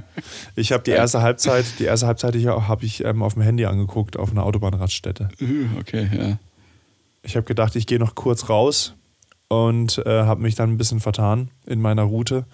[0.56, 4.18] Ich habe die erste Halbzeit, die erste Halbzeit habe ich ähm, auf dem Handy angeguckt,
[4.18, 5.30] auf einer Autobahnraststätte.
[5.41, 6.38] Uh, Okay, ja.
[7.24, 8.95] Ich habe gedacht, ich gehe noch kurz raus
[9.47, 12.45] und äh, habe mich dann ein bisschen vertan in meiner Route,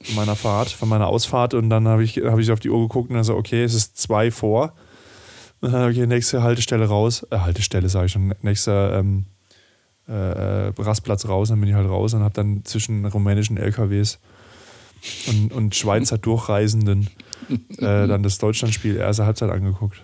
[0.00, 1.54] in meiner Fahrt, von meiner Ausfahrt.
[1.54, 3.74] Und dann habe ich, hab ich auf die Uhr geguckt und dann so, okay, es
[3.74, 4.72] ist zwei vor.
[5.60, 7.26] Und dann, okay, nächste Haltestelle raus.
[7.30, 9.26] Äh, Haltestelle sage ich schon, nächster ähm,
[10.08, 10.12] äh,
[10.68, 11.48] äh, Rastplatz raus.
[11.48, 14.18] Dann bin ich halt raus und habe dann zwischen rumänischen LKWs
[15.28, 17.08] und, und Schweizer Durchreisenden
[17.78, 20.02] äh, dann das Deutschlandspiel erste Halbzeit angeguckt.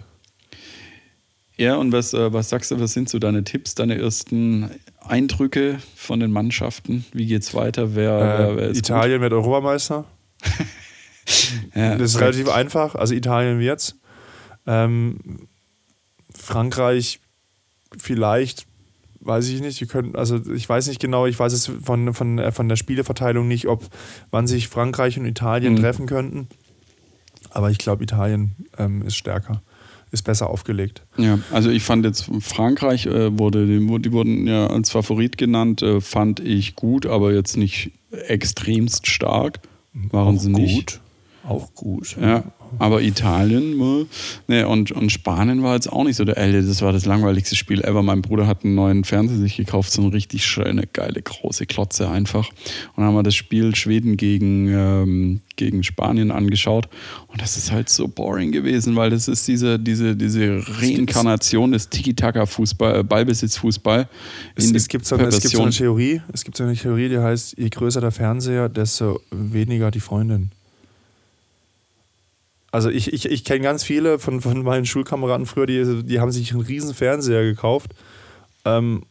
[1.62, 4.68] Ja, und was, äh, was sagst du, was sind so deine Tipps, deine ersten
[5.00, 7.04] Eindrücke von den Mannschaften?
[7.12, 7.94] Wie geht's weiter?
[7.94, 10.04] Wer, wer, wer Äh, ist Italien wird Europameister.
[10.42, 10.50] gut?
[11.76, 12.24] Ja, Das ist okay.
[12.24, 12.96] relativ einfach.
[12.96, 13.94] Also Italien wird's.
[14.66, 15.46] Ähm,
[16.36, 17.20] Frankreich
[17.96, 18.66] vielleicht,
[19.20, 19.80] weiß ich nicht.
[19.80, 22.74] Wir können, also ich weiß nicht genau, ich weiß es von, von, äh, von der
[22.76, 23.84] Spieleverteilung nicht, ob
[24.32, 25.78] wann sich Frankreich und Italien Mhm.
[25.80, 26.48] treffen könnten.
[27.50, 29.62] Aber ich glaube, Italien ähm, ist stärker,
[30.12, 31.02] ist besser aufgelegt.
[31.16, 36.00] Ja, also ich fand jetzt Frankreich äh, wurde, die, wurden ja als Favorit genannt, äh,
[36.00, 37.90] fand ich gut, aber jetzt nicht
[38.28, 39.60] extremst stark.
[39.94, 41.00] Waren sie nicht.
[41.46, 42.16] Auch gut.
[42.20, 42.44] Ja,
[42.78, 43.76] aber Italien
[44.48, 46.62] ne, und, und Spanien war jetzt auch nicht so der Elde.
[46.62, 48.02] Das war das langweiligste Spiel ever.
[48.02, 52.08] Mein Bruder hat einen neuen Fernseher sich gekauft, so eine richtig schöne, geile, große Klotze
[52.10, 52.48] einfach.
[52.48, 52.54] Und
[52.98, 56.88] dann haben wir das Spiel Schweden gegen, ähm, gegen Spanien angeschaut.
[57.28, 61.88] Und das ist halt so boring gewesen, weil das ist diese, diese, diese Reinkarnation des
[61.88, 64.08] Tiki-Taka-Fußball, äh, Ballbesitzfußball.
[64.54, 67.08] Es, es, gibt so, eine- es gibt so eine Theorie, es gibt so eine Theorie,
[67.08, 70.50] die heißt, je größer der Fernseher, desto weniger die Freundin.
[72.72, 76.32] Also ich, ich, ich kenne ganz viele von, von meinen Schulkameraden früher, die, die haben
[76.32, 77.92] sich einen riesen Fernseher gekauft.
[78.64, 79.02] Ähm,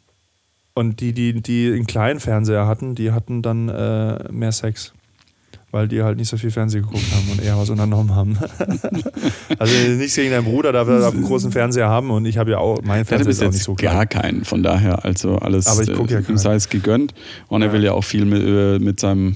[0.74, 4.94] und die, die, die einen kleinen Fernseher hatten, die hatten dann äh, mehr Sex.
[5.70, 8.38] Weil die halt nicht so viel Fernsehen geguckt haben und eher was unternommen haben.
[9.60, 12.58] also nichts gegen deinen Bruder, darf er einen großen Fernseher haben und ich habe ja
[12.58, 13.94] auch, mein Fernseher ist auch nicht so klein.
[13.94, 17.14] gar keinen, von daher, also alles Aber ich guck ja äh, sei es gegönnt.
[17.48, 17.74] Und er Ja.
[17.74, 19.36] will ja auch viel mit, äh, mit seinem,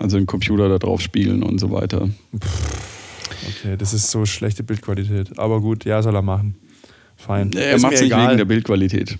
[0.00, 2.08] also den Computer da drauf spielen und so weiter.
[3.48, 5.38] Okay, das ist so schlechte Bildqualität.
[5.38, 6.54] Aber gut, ja, soll er machen.
[7.16, 7.50] Fein.
[7.54, 8.28] Er macht es nicht egal.
[8.28, 9.18] wegen der Bildqualität.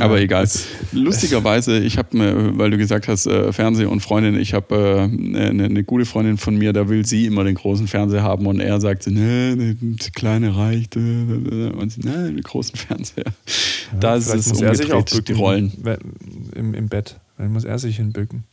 [0.00, 0.44] Aber Ja, egal.
[0.44, 4.74] es- Lustigerweise, ich habe mir, weil du gesagt hast, äh, Fernseher und Freundin, ich habe
[4.74, 5.00] äh,
[5.48, 8.58] eine, eine gute Freundin von mir, da will sie immer den großen Fernseher haben und
[8.58, 10.96] er sagt, so, nee, der kleine reicht.
[10.96, 13.24] äh, Und sie, nee, den großen Fernseher.
[14.00, 15.34] da ist es muss er sich auch umgedreht, bücken.
[15.34, 15.72] die Rollen.
[16.56, 17.20] Im, Im Bett.
[17.36, 18.44] Dann muss er sich hinbücken.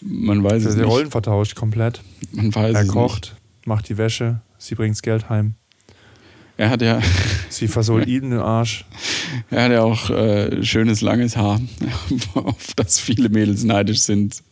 [0.00, 0.90] Man weiß Also es die nicht.
[0.90, 2.00] Rollen vertauscht komplett.
[2.32, 5.46] Man weiß Er es kocht, macht die Wäsche, sie bringt's Geld heim.
[5.46, 5.56] Nicht.
[6.58, 7.00] Er hat ja,
[7.50, 8.84] Sie versohlt ihn den Arsch.
[9.50, 11.60] er hat ja auch äh, schönes langes Haar,
[12.34, 14.42] auf das viele Mädels neidisch sind.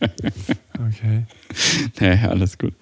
[0.88, 1.24] Okay.
[2.00, 2.74] Nee, alles gut.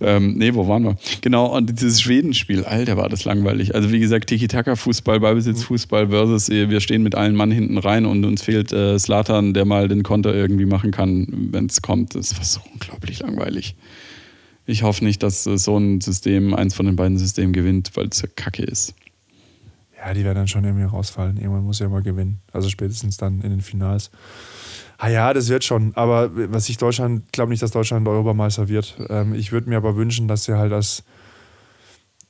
[0.00, 0.96] Ähm, nee, wo waren wir?
[1.20, 3.74] Genau, und dieses Schwedenspiel, Alter, war das langweilig.
[3.74, 8.24] Also wie gesagt, Tiki-Taka-Fußball, Ballbesitz-Fußball versus äh, wir stehen mit allen Mann hinten rein und
[8.24, 12.14] uns fehlt äh, Slatan, der mal den Konter irgendwie machen kann, wenn es kommt.
[12.14, 13.74] Das war so unglaublich langweilig.
[14.66, 18.08] Ich hoffe nicht, dass äh, so ein System, eins von den beiden Systemen gewinnt, weil
[18.08, 18.94] es so kacke ist.
[19.96, 21.36] Ja, die werden dann schon irgendwie rausfallen.
[21.36, 22.40] Irgendwann muss ja mal gewinnen.
[22.52, 24.10] Also spätestens dann in den Finals.
[25.02, 25.92] Ah ja, das wird schon.
[25.96, 28.98] Aber was ich Deutschland, glaube nicht, dass Deutschland Europameister wird.
[29.08, 31.04] Ähm, ich würde mir aber wünschen, dass sie halt als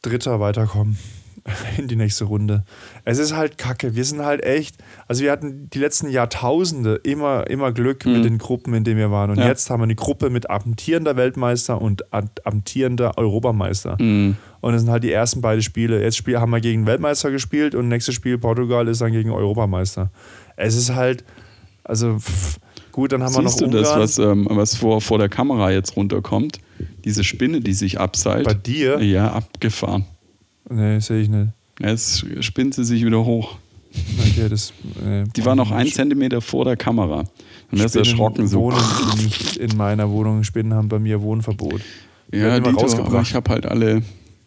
[0.03, 0.97] Dritter weiterkommen
[1.79, 2.65] in die nächste Runde.
[3.05, 3.97] Es ist halt kacke.
[3.97, 4.77] Wir sind halt echt.
[5.09, 9.11] Also wir hatten die letzten Jahrtausende immer, immer Glück mit den Gruppen, in denen wir
[9.11, 9.31] waren.
[9.31, 9.49] Und Ja.
[9.49, 13.99] jetzt haben wir eine Gruppe mit amtierender Weltmeister und am- amtierender Europameister.
[13.99, 16.01] Und das sind halt die ersten beiden Spiele.
[16.03, 20.11] Jetzt haben wir gegen Weltmeister gespielt und nächstes Spiel Portugal ist dann gegen Europameister.
[20.57, 21.25] Es ist halt,
[21.91, 22.59] also pff,
[22.93, 23.83] gut, dann haben wir noch Siehst du Ungarn.
[23.83, 26.59] das, was, ähm, was vor, vor der Kamera jetzt runterkommt?
[27.05, 28.47] Diese Spinne, die sich abseilt.
[28.47, 29.03] Bei dir?
[29.03, 30.05] Ja, abgefahren.
[30.69, 31.51] Nee, sehe ich nicht.
[31.81, 33.57] Jetzt spinnt sie sich wieder hoch.
[34.21, 34.73] Okay, das,
[35.05, 37.25] nee, Die war noch ein Zentimeter vor der Kamera.
[37.73, 38.61] Und er ist erschrocken so.
[38.61, 38.79] Wohnen
[39.17, 40.45] nicht in meiner Wohnung.
[40.45, 41.81] Spinnen haben bei mir Wohnverbot.
[42.33, 43.27] Ja, aber rausgebracht.
[43.27, 44.03] ich habe halt alle.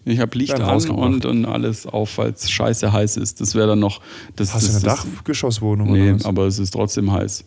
[0.05, 3.39] Ich habe Licht an und, und alles auf, falls scheiße heiß ist.
[3.39, 4.01] Das wäre dann noch.
[4.35, 6.25] Das, Hast das, du eine das, Dachgeschosswohnung Nee, oder was?
[6.25, 7.45] aber es ist trotzdem heiß.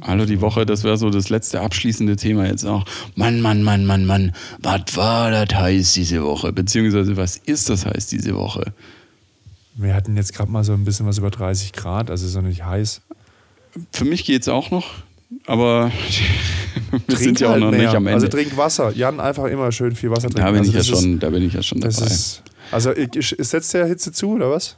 [0.00, 2.84] Hallo, die Woche, das wäre so das letzte abschließende Thema jetzt auch.
[3.14, 6.52] Mann, Mann, Mann, Mann, Mann, was war das heiß diese Woche?
[6.52, 8.72] Beziehungsweise, was ist das heiß diese Woche?
[9.74, 12.42] Wir hatten jetzt gerade mal so ein bisschen was über 30 Grad, also ist noch
[12.42, 13.02] nicht heiß.
[13.92, 14.86] Für mich geht es auch noch,
[15.46, 15.92] aber
[17.06, 17.80] Wir sind ja auch halt noch mehr.
[17.80, 18.14] nicht am Ende.
[18.14, 18.92] Also trink Wasser.
[18.94, 20.40] Jan, einfach immer schön viel Wasser trinken.
[20.40, 21.94] da, bin also ich ja schon, Ist, da bin ich ja schon dabei.
[21.94, 22.92] ist, also
[23.38, 24.76] setzt der Hitze zu, oder was?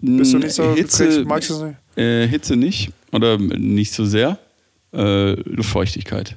[0.00, 1.76] Bist du nicht so Hitze, magst du nicht?
[1.96, 4.38] Äh, Hitze nicht oder nicht so sehr.
[4.92, 6.36] Äh, Luftfeuchtigkeit.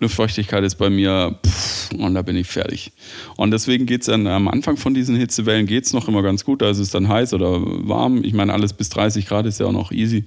[0.00, 2.92] Luftfeuchtigkeit ist bei mir pff, und da bin ich fertig.
[3.36, 6.62] Und deswegen geht es dann am Anfang von diesen Hitzewellen geht's noch immer ganz gut.
[6.62, 8.24] Da ist es dann heiß oder warm.
[8.24, 10.24] Ich meine, alles bis 30 Grad ist ja auch noch easy.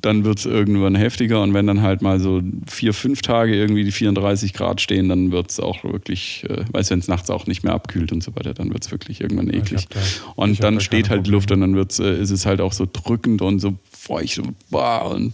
[0.00, 3.84] Dann wird es irgendwann heftiger und wenn dann halt mal so vier, fünf Tage irgendwie
[3.84, 7.30] die 34 Grad stehen, dann wird es auch wirklich, äh, weißt du, wenn es nachts
[7.30, 9.88] auch nicht mehr abkühlt und so weiter, dann wird es wirklich irgendwann eklig.
[9.88, 10.00] da-
[10.36, 12.72] und dann da steht halt die Luft und dann wird's, äh, ist es halt auch
[12.72, 15.32] so drückend und so feucht und, boah, und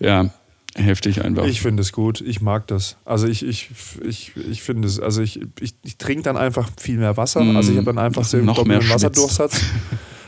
[0.00, 0.30] ja,
[0.74, 1.44] heftig einfach.
[1.44, 2.96] Ich finde es gut, ich mag das.
[3.04, 3.70] Also ich, ich,
[4.06, 7.42] ich, ich finde es, also ich, ich, ich trinke dann einfach viel mehr Wasser.
[7.42, 8.86] Mm, also ich habe dann einfach so einen noch mehr.
[8.88, 9.60] Wasserdurchsatz.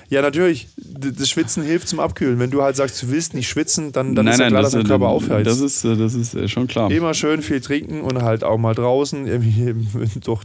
[0.08, 0.68] Ja, natürlich.
[0.76, 2.38] Das Schwitzen hilft zum Abkühlen.
[2.38, 4.84] Wenn du halt sagst, du willst nicht schwitzen, dann, dann ist ja klar, dass dein
[4.86, 5.46] Körper aufheizt.
[5.46, 6.90] das ist, äh, das ist äh, schon klar.
[6.90, 9.74] Immer schön viel trinken und halt auch mal draußen irgendwie
[10.20, 10.42] durch,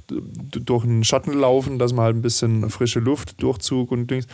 [0.52, 4.28] durch den Schatten laufen, dass man halt ein bisschen frische Luft, Durchzug und Dings.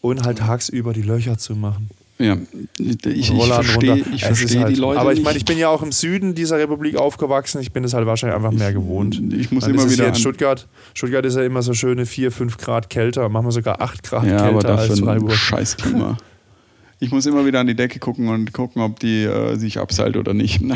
[0.00, 1.88] Und halt tagsüber die Löcher zu machen.
[2.22, 2.36] Ja,
[2.78, 5.92] ich, ich verstehe verstehe halt, die Leute Aber ich meine, ich bin ja auch im
[5.92, 7.60] Süden dieser Republik aufgewachsen.
[7.60, 9.20] Ich bin es halt wahrscheinlich einfach mehr gewohnt.
[9.32, 10.68] ich muss Dann immer wieder hier in Stuttgart.
[10.94, 13.28] Stuttgart ist ja immer so schöne 4, 5 Grad kälter.
[13.28, 15.34] Machen wir sogar 8 Grad ja, kälter aber dafür als ein Freiburg.
[15.34, 16.16] scheiß Klima.
[17.00, 20.16] Ich muss immer wieder an die Decke gucken und gucken, ob die äh, sich abseilt
[20.16, 20.62] oder nicht.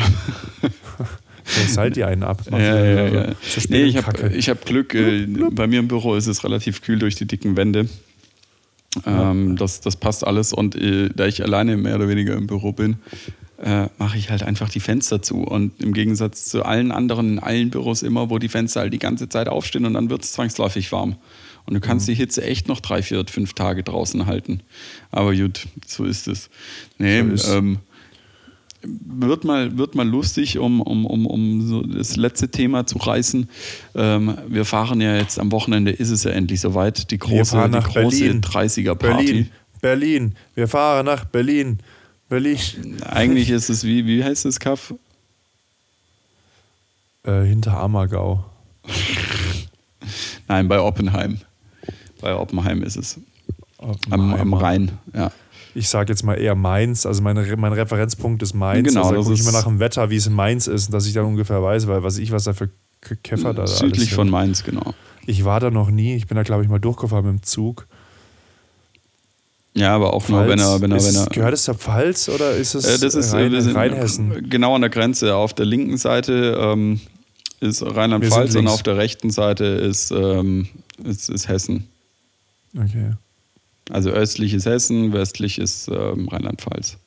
[1.55, 2.41] Dann seid ihr einen ab.
[2.51, 3.33] ja, ja, ja.
[3.69, 4.93] Nee, ich habe hab Glück.
[4.93, 7.87] Äh, bei mir im Büro ist es relativ kühl durch die dicken Wände.
[9.05, 10.53] Ähm, das, das passt alles.
[10.53, 12.97] Und äh, da ich alleine mehr oder weniger im Büro bin,
[13.61, 15.41] äh, mache ich halt einfach die Fenster zu.
[15.41, 18.99] Und im Gegensatz zu allen anderen, in allen Büros immer, wo die Fenster halt die
[18.99, 21.15] ganze Zeit aufstehen und dann wird es zwangsläufig warm.
[21.65, 24.61] Und du kannst die Hitze echt noch drei, vier, fünf Tage draußen halten.
[25.11, 26.49] Aber gut, so ist es.
[26.97, 27.79] Nee, So ist- ähm,
[29.05, 33.49] wird mal, wird mal lustig, um, um, um, um so das letzte Thema zu reißen.
[33.95, 37.79] Ähm, wir fahren ja jetzt am Wochenende, ist es ja endlich soweit, die große, die
[37.79, 38.41] große Berlin.
[38.41, 39.25] 30er-Party.
[39.25, 39.49] Berlin,
[39.81, 40.35] Berlin.
[40.55, 41.79] Wir fahren nach Berlin.
[42.29, 42.59] Berlin.
[43.05, 44.93] Eigentlich ist es, wie, wie heißt das Kaff?
[47.23, 48.45] Äh, hinter Ammergau.
[50.47, 51.39] Nein, bei Oppenheim.
[52.21, 53.19] Bei Oppenheim ist es.
[54.09, 55.31] Am, am Rhein, ja.
[55.77, 57.05] Ich sage jetzt mal eher Mainz.
[57.05, 58.87] Also meine, mein Referenzpunkt ist Mainz.
[58.87, 60.65] Genau, also da das gucke ich ist- mal nach dem Wetter, wie es in Mainz
[60.67, 62.69] ist, dass ich dann ungefähr weiß, weil was ich, was da für
[63.23, 64.95] Käfer da alles Südlich von Mainz, genau.
[65.27, 66.15] Ich war da noch nie.
[66.15, 67.85] Ich bin da, glaube ich, mal durchgefahren mit dem Zug.
[69.75, 70.51] Ja, aber auch nur, Pfalz.
[70.51, 71.27] wenn er, wenn er, ist wenn er.
[71.27, 74.49] gehört es zur Pfalz oder ist es Äh, das ist Rhein, äh, sind Rheinhessen?
[74.49, 75.35] genau an der Grenze.
[75.35, 76.99] Auf der linken Seite ähm,
[77.59, 80.67] ist Rheinland-Pfalz und auf der rechten Seite ist, ähm,
[81.03, 81.87] ist, ist Hessen.
[82.75, 83.11] Okay.
[83.91, 86.97] Also östlich ist Hessen, westlich ist ähm, Rheinland-Pfalz.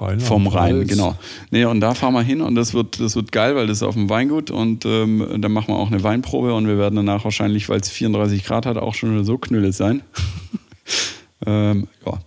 [0.00, 1.16] Rheinland, Vom Rhein, genau.
[1.50, 3.82] Nee, und da fahren wir hin und das wird, das wird geil, weil das ist
[3.82, 7.24] auf dem Weingut und ähm, dann machen wir auch eine Weinprobe und wir werden danach
[7.24, 10.02] wahrscheinlich, weil es 34 Grad hat, auch schon wieder so knülle sein.
[11.46, 12.18] ähm, ja.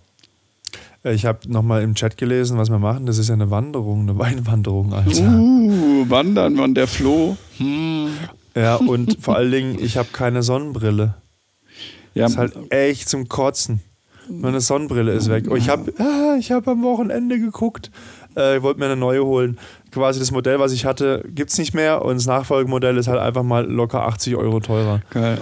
[1.12, 3.06] Ich habe nochmal im Chat gelesen, was wir machen.
[3.06, 5.22] Das ist ja eine Wanderung, eine Weinwanderung, Alter.
[5.22, 7.36] Uh, wandern von der Floh.
[7.58, 8.10] Hm.
[8.54, 11.14] Ja, und vor allen Dingen, ich habe keine Sonnenbrille.
[12.14, 13.80] Ja, Das ist halt echt zum Kotzen.
[14.28, 15.46] Meine Sonnenbrille ist weg.
[15.50, 17.90] Oh, ich habe ah, ich hab am Wochenende geguckt.
[18.36, 19.58] Äh, ich wollte mir eine neue holen.
[19.90, 22.04] Quasi das Modell, was ich hatte, gibt es nicht mehr.
[22.04, 25.00] Und das Nachfolgemodell ist halt einfach mal locker 80 Euro teurer.
[25.10, 25.38] geil.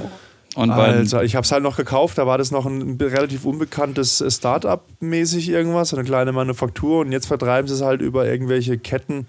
[0.57, 2.19] Und Alter, ich habe es halt noch gekauft.
[2.19, 7.01] Da war das noch ein relativ unbekanntes äh, Start-up-mäßig irgendwas, so eine kleine Manufaktur.
[7.01, 9.27] Und jetzt vertreiben sie es halt über irgendwelche Ketten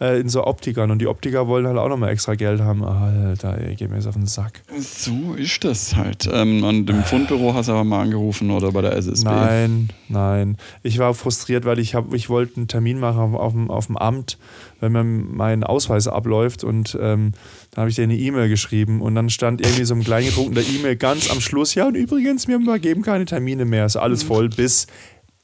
[0.00, 0.90] äh, in so Optikern.
[0.90, 2.84] Und die Optiker wollen halt auch nochmal extra Geld haben.
[2.84, 4.62] Alter, ey, geh mir jetzt auf den Sack.
[4.78, 6.28] so ist das halt.
[6.32, 9.28] Ähm, und im Fundbüro hast du aber mal angerufen oder bei der SSB.
[9.28, 10.56] Nein, nein.
[10.82, 13.86] Ich war frustriert, weil ich, hab, ich wollte einen Termin machen auf, auf, dem, auf
[13.86, 14.38] dem Amt,
[14.80, 16.64] wenn mir mein Ausweis abläuft.
[16.64, 17.32] Und ähm,
[17.72, 19.02] dann habe ich dir eine E-Mail geschrieben.
[19.02, 21.74] Und dann stand irgendwie so ein kleingedruckter E-Mail ganz am Schluss.
[21.74, 23.86] Ja, und übrigens, wir geben keine Termine mehr.
[23.86, 24.86] Ist alles voll bis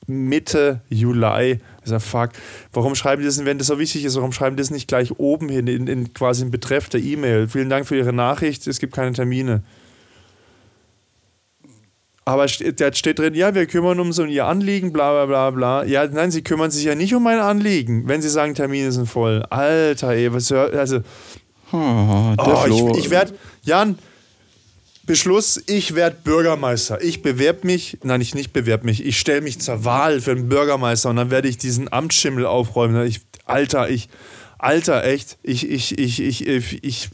[0.07, 1.61] Mitte Juli.
[1.83, 2.31] Ich sag, fuck,
[2.73, 4.89] warum schreiben die das, denn, wenn das so wichtig ist, warum schreiben die das nicht
[4.89, 7.49] gleich oben hin, in, in quasi im Betreff der E-Mail?
[7.49, 9.63] Vielen Dank für Ihre Nachricht, es gibt keine Termine.
[12.27, 15.85] Aber da steht drin, ja, wir kümmern uns um Ihr Anliegen, bla bla bla bla.
[15.85, 19.07] Ja, nein, Sie kümmern sich ja nicht um mein Anliegen, wenn Sie sagen, Termine sind
[19.07, 19.43] voll.
[19.51, 21.01] Alter, ey, was hör- also,
[21.73, 23.99] Oh, oh, ich, ich werde, Jan,
[25.07, 27.03] Beschluss, ich werde Bürgermeister.
[27.03, 30.49] Ich bewerbe mich, nein, ich nicht bewerbe mich, ich stelle mich zur Wahl für den
[30.49, 33.07] Bürgermeister und dann werde ich diesen Amtsschimmel aufräumen.
[33.07, 34.09] Ich, Alter, ich,
[34.59, 37.11] Alter, echt, ich, ich, ich, ich, ich, ich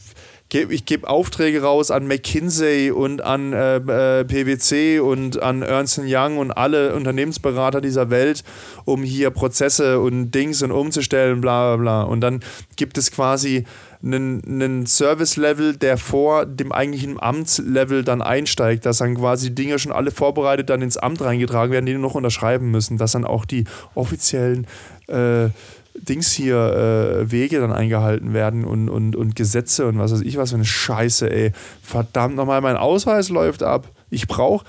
[0.50, 6.00] gebe ich geb Aufträge raus an McKinsey und an äh, äh, PwC und an Ernst
[6.04, 8.44] Young und alle Unternehmensberater dieser Welt,
[8.84, 12.02] um hier Prozesse und Dings und umzustellen, bla bla bla.
[12.02, 12.40] Und dann
[12.76, 13.64] gibt es quasi
[14.02, 19.92] einen, einen Service-Level, der vor dem eigentlichen Amtslevel dann einsteigt, dass dann quasi Dinge schon
[19.92, 23.64] alle vorbereitet dann ins Amt reingetragen werden, die noch unterschreiben müssen, dass dann auch die
[23.94, 24.66] offiziellen
[25.08, 25.48] äh,
[25.94, 30.36] Dings hier, äh, Wege dann eingehalten werden und, und, und Gesetze und was weiß ich,
[30.36, 31.52] was für eine Scheiße, ey.
[31.82, 33.88] Verdammt nochmal, mein Ausweis läuft ab.
[34.08, 34.64] Ich brauche.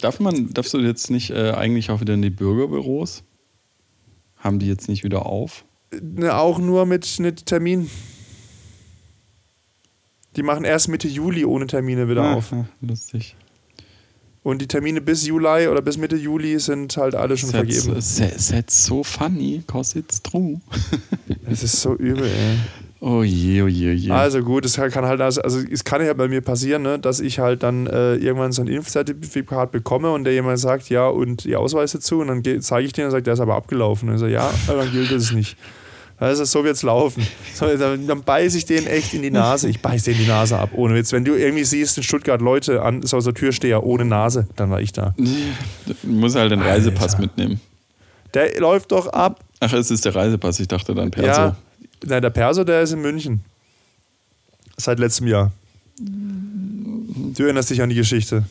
[0.00, 3.22] Darf man, darfst du jetzt nicht äh, eigentlich auch wieder in die Bürgerbüros?
[4.36, 5.64] Haben die jetzt nicht wieder auf?
[6.02, 7.88] Ne, auch nur mit, mit Termin.
[10.36, 12.52] Die machen erst Mitte Juli ohne Termine wieder Ah, auf.
[12.52, 13.36] ah, Lustig.
[14.42, 17.94] Und die Termine bis Juli oder bis Mitte Juli sind halt alle schon That's, vergeben.
[17.94, 20.60] that's, that's so funny, cause it's true.
[21.50, 22.58] Es ist so übel, ey.
[23.00, 24.10] Oh je, oh je, oh je.
[24.10, 27.20] Also gut, es kann halt, also also es kann ja bei mir passieren, ne, dass
[27.20, 31.44] ich halt dann äh, irgendwann so ein Impfzertifikat bekomme und der jemand sagt, ja, und
[31.44, 34.08] die Ausweis dazu und dann ge- zeige ich den und sagt, der ist aber abgelaufen.
[34.08, 35.56] Und ich so, ja, dann gilt es nicht.
[36.18, 37.26] Also so wird's laufen.
[37.54, 39.68] So, dann, dann beiße ich den echt in die Nase.
[39.68, 41.12] Ich beiße den die Nase ab, ohne Witz.
[41.12, 44.80] Wenn du irgendwie siehst in Stuttgart Leute an so so Türsteher ohne Nase, dann war
[44.80, 45.14] ich da.
[45.16, 47.20] Du musst halt den Reisepass Alter.
[47.20, 47.60] mitnehmen.
[48.32, 49.40] Der läuft doch ab.
[49.60, 51.40] Ach, es ist der Reisepass, ich dachte dann Perso.
[51.40, 51.56] Ja,
[52.04, 53.44] nein, der Perso, der ist in München.
[54.76, 55.52] Seit letztem Jahr.
[55.98, 58.44] Du erinnerst dich an die Geschichte.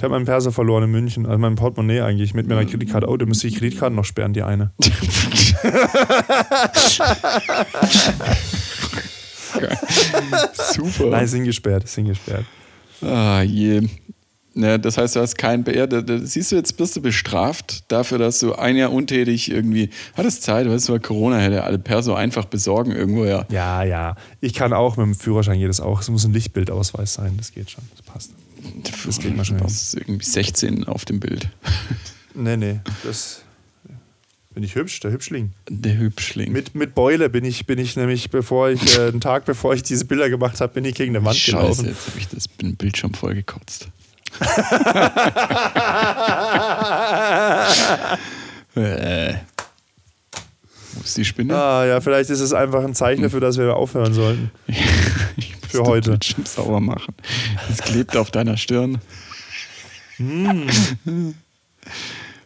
[0.00, 3.06] Ich habe meinen Perso verloren in München, also mein Portemonnaie eigentlich, mit meiner Kreditkarte.
[3.06, 4.72] Oh, da müsste ich die Kreditkarte noch sperren, die eine.
[10.72, 11.10] Super.
[11.10, 12.46] Nein, sind gesperrt, sind gesperrt.
[13.02, 13.82] Ah, je.
[14.54, 15.86] Ja, das heißt, du hast kein PR.
[15.86, 19.90] Da, da, siehst du, jetzt bist du bestraft dafür, dass du ein Jahr untätig irgendwie
[20.16, 23.44] hattest Zeit, weißt du, weil Corona hätte alle Perso einfach besorgen irgendwo, ja.
[23.50, 24.16] Ja, ja.
[24.40, 26.00] Ich kann auch mit dem Führerschein geht das auch.
[26.00, 27.84] Es muss ein Lichtbildausweis sein, das geht schon.
[27.94, 28.30] Das passt.
[28.82, 29.64] Das man schon hin.
[29.64, 31.48] Das ist irgendwie 16 auf dem Bild.
[32.32, 32.78] Nee, nee.
[33.02, 33.42] Das
[34.54, 35.52] bin ich hübsch, der Hübschling.
[35.68, 36.52] Der Hübschling.
[36.52, 39.82] Mit, mit Beule bin ich, bin ich nämlich, bevor ich, äh, einen Tag bevor ich
[39.82, 41.86] diese Bilder gemacht habe, bin ich gegen eine Wand Scheiße, gelaufen.
[41.86, 43.88] jetzt habe ich das bin Bildschirm vollgekotzt.
[48.74, 49.34] äh.
[50.92, 51.56] Wo ist die Spinne?
[51.56, 54.50] Ah, ja, vielleicht ist es einfach ein Zeichen dafür, dass wir aufhören sollten.
[55.36, 56.10] ich für heute.
[56.10, 57.14] Bildschirm sauer machen.
[57.70, 58.98] Es klebt auf deiner Stirn.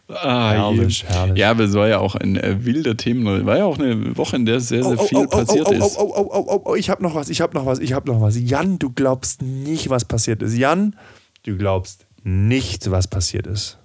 [0.07, 1.37] Ah, Herrlich, herrlich.
[1.39, 3.45] Ja, aber es war ja auch ein äh, wilder Themen.
[3.45, 5.97] War ja auch eine Woche, in der sehr, sehr viel passiert oh, ist.
[5.97, 8.11] Oh, oh, oh, oh, oh, ich habe noch was, ich habe noch was, ich habe
[8.11, 8.39] noch was.
[8.39, 10.55] Jan, du glaubst nicht, was passiert ist.
[10.55, 10.95] Jan,
[11.43, 13.79] du glaubst nicht, was passiert ist.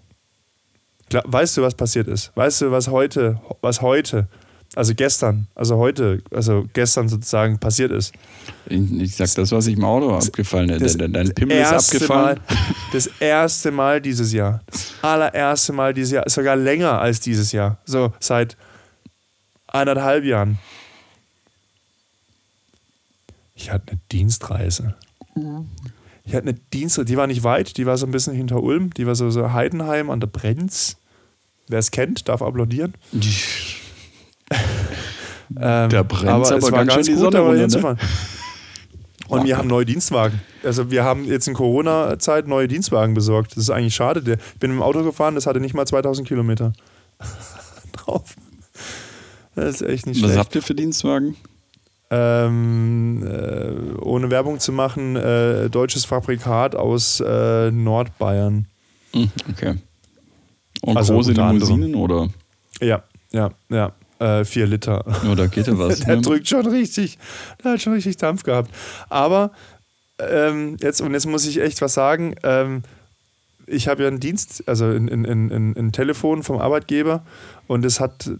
[1.10, 2.32] Weißt du, was passiert ist?
[2.36, 4.28] Weißt du, was heute, was heute,
[4.76, 8.12] also gestern, also heute, also gestern sozusagen passiert ist?
[8.66, 10.82] Ich, ich sag das, was ich im Auto abgefallen ist.
[10.82, 12.40] Das Dein, dein Pimmel ist erste abgefallen.
[12.46, 12.56] Mal,
[12.92, 14.60] das erste Mal dieses Jahr.
[14.66, 16.28] Das allererste Mal dieses Jahr.
[16.28, 17.78] Sogar länger als dieses Jahr.
[17.84, 18.56] So seit
[19.66, 20.58] eineinhalb Jahren.
[23.54, 24.94] Ich hatte eine Dienstreise.
[26.24, 28.94] Ich hatte eine Dienstreise, die war nicht weit, die war so ein bisschen hinter Ulm,
[28.94, 30.96] die war so, so Heidenheim an der Brenz.
[31.66, 32.94] Wer es kennt, darf applaudieren.
[35.60, 37.60] Ähm, Da brennt's aber es war ganz schön die gut, Sonne runter, ne?
[37.62, 37.98] hinzufahren.
[39.26, 40.40] Und Oh wir haben neue Dienstwagen.
[40.62, 43.52] Also wir haben jetzt in Corona-Zeit neue Dienstwagen besorgt.
[43.56, 44.20] Das ist eigentlich schade.
[44.20, 46.72] Ich bin mit dem Auto gefahren, das hatte nicht mal 2000 Kilometer
[47.92, 48.36] drauf.
[49.56, 50.38] Das ist echt nicht Was schlecht.
[50.38, 51.34] habt ihr für Dienstwagen?
[52.12, 58.66] Ähm, äh, ohne Werbung zu machen, äh, deutsches Fabrikat aus äh, Nordbayern.
[59.12, 59.74] Hm, okay.
[60.82, 61.32] Und Also große.
[61.32, 62.28] Limousinen oder,
[62.80, 63.92] Ja, ja, ja.
[64.20, 65.04] Äh, vier Liter.
[65.30, 66.00] oder geht da was?
[66.06, 66.22] Der ne?
[66.22, 67.18] drückt schon richtig,
[67.64, 68.70] der hat schon richtig Dampf gehabt.
[69.08, 69.50] Aber
[70.18, 72.82] ähm, jetzt, und jetzt muss ich echt was sagen, ähm,
[73.66, 77.24] ich habe ja einen Dienst, also ein, ein, ein, ein, ein Telefon vom Arbeitgeber
[77.66, 78.30] und es hat,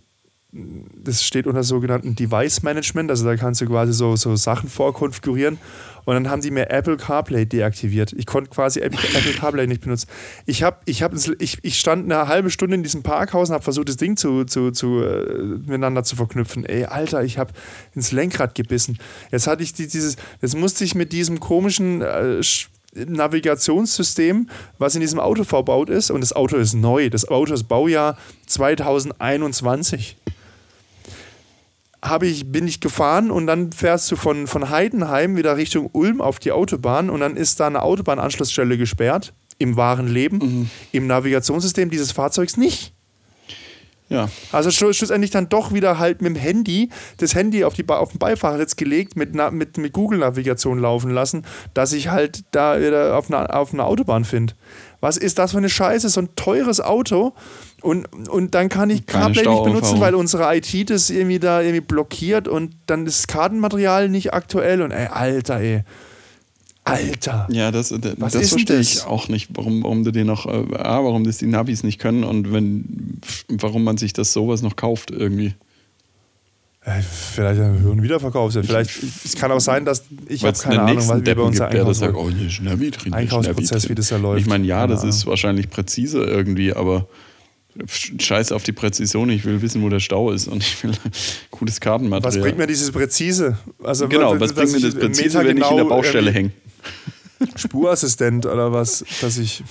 [0.53, 5.59] das steht unter sogenannten Device Management, also da kannst du quasi so, so Sachen vorkonfigurieren
[6.05, 8.13] und dann haben die mir Apple CarPlay deaktiviert.
[8.13, 8.99] Ich konnte quasi Apple,
[9.39, 10.09] CarPlay nicht benutzen.
[10.47, 13.65] Ich, hab, ich, hab, ich, ich stand eine halbe Stunde in diesem Parkhaus und habe
[13.65, 16.65] versucht, das Ding zu, zu, zu, äh, miteinander zu verknüpfen.
[16.65, 17.53] Ey, Alter, ich habe
[17.95, 18.99] ins Lenkrad gebissen.
[19.31, 22.41] Jetzt hatte ich die, dieses, jetzt musste ich mit diesem komischen äh,
[22.95, 24.49] Navigationssystem,
[24.79, 27.09] was in diesem Auto verbaut ist, und das Auto ist neu.
[27.09, 30.17] Das Auto ist Baujahr 2021
[32.03, 36.21] habe ich, bin ich gefahren und dann fährst du von, von Heidenheim wieder Richtung Ulm
[36.21, 39.33] auf die Autobahn und dann ist da eine Autobahnanschlussstelle gesperrt.
[39.59, 40.71] Im wahren Leben.
[40.93, 42.95] Im Navigationssystem dieses Fahrzeugs nicht.
[44.11, 44.29] Ja.
[44.51, 48.19] Also schlussendlich dann doch wieder halt mit dem Handy, das Handy auf, die, auf den
[48.19, 53.55] Beifahrersitz gelegt, mit, mit, mit Google-Navigation laufen lassen, dass ich halt da wieder auf einer
[53.55, 54.55] auf eine Autobahn finde.
[55.01, 56.09] Was ist das für eine Scheiße?
[56.09, 57.35] So ein teures Auto.
[57.83, 61.81] Und, und dann kann ich CarPlay nicht benutzen, weil unsere IT das irgendwie da irgendwie
[61.81, 65.83] blockiert und dann ist das Kartenmaterial nicht aktuell und ey, Alter, ey.
[66.85, 67.47] Alter.
[67.51, 71.25] Ja, das, das, das verstehe ich auch nicht, warum, warum du dir noch, äh, warum
[71.25, 75.55] das die Navis nicht können und wenn, warum man sich das sowas noch kauft irgendwie.
[76.83, 78.53] Äh, vielleicht ein höheren Wiederverkauf.
[78.55, 81.75] Vielleicht, es kann auch sein, dass ich habe keine Ahnung, was wir bei uns gibt,
[81.75, 84.41] der das sagt, oh, hier Navi drin, Einkaufsprozess, wie das da läuft.
[84.41, 87.07] Ich meine, ja, das ist wahrscheinlich präziser irgendwie, aber
[87.87, 90.93] Scheiß auf die Präzision, ich will wissen, wo der Stau ist und ich will
[91.51, 92.35] gutes Kartenmaterial.
[92.35, 93.59] Was bringt mir dieses Präzise?
[93.83, 96.51] Also, genau, was, bringt mir das Präzise, wenn ich in der Baustelle hänge?
[97.57, 99.63] Spurassistent oder was, dass ich.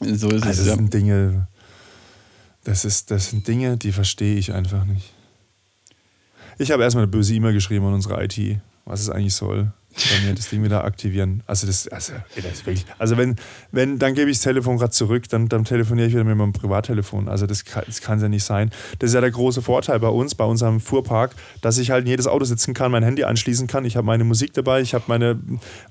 [0.00, 0.56] So ist also es.
[0.58, 0.74] Das ja.
[0.74, 1.48] sind Dinge.
[2.64, 5.12] Das, ist, das sind Dinge, die verstehe ich einfach nicht.
[6.58, 10.26] Ich habe erstmal eine böse E-Mail geschrieben an unsere IT, was es eigentlich soll bei
[10.26, 11.42] mir das Ding wieder aktivieren.
[11.46, 13.36] Also das, also, das ist wirklich, also wenn,
[13.70, 16.52] wenn, dann gebe ich das Telefon gerade zurück, dann, dann telefoniere ich wieder mit meinem
[16.52, 17.28] Privattelefon.
[17.28, 18.70] Also das kann, das kann ja nicht sein.
[18.98, 22.10] Das ist ja der große Vorteil bei uns, bei unserem Fuhrpark, dass ich halt in
[22.10, 23.84] jedes Auto sitzen kann, mein Handy anschließen kann.
[23.84, 25.38] Ich habe meine Musik dabei, ich habe meine,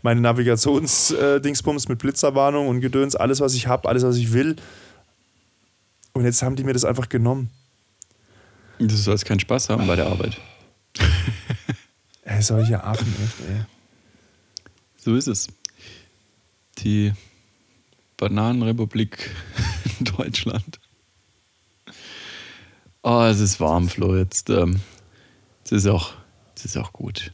[0.01, 4.58] meine Navigationsdingsbums mit Blitzerwarnung und Gedöns, alles was ich habe, alles was ich will.
[6.12, 7.49] Und jetzt haben die mir das einfach genommen.
[8.80, 10.38] Du sollst keinen Spaß haben bei der Arbeit.
[12.24, 13.66] ey, solche Affen, echt, ey.
[15.04, 15.47] So ist es.
[16.78, 17.12] Die
[18.16, 19.32] Bananenrepublik
[19.99, 20.80] Deutschland.
[23.01, 24.16] Oh, es ist warm, Flo.
[24.16, 24.80] Jetzt ähm,
[25.66, 26.14] es ist auch,
[26.56, 27.34] es ist auch gut.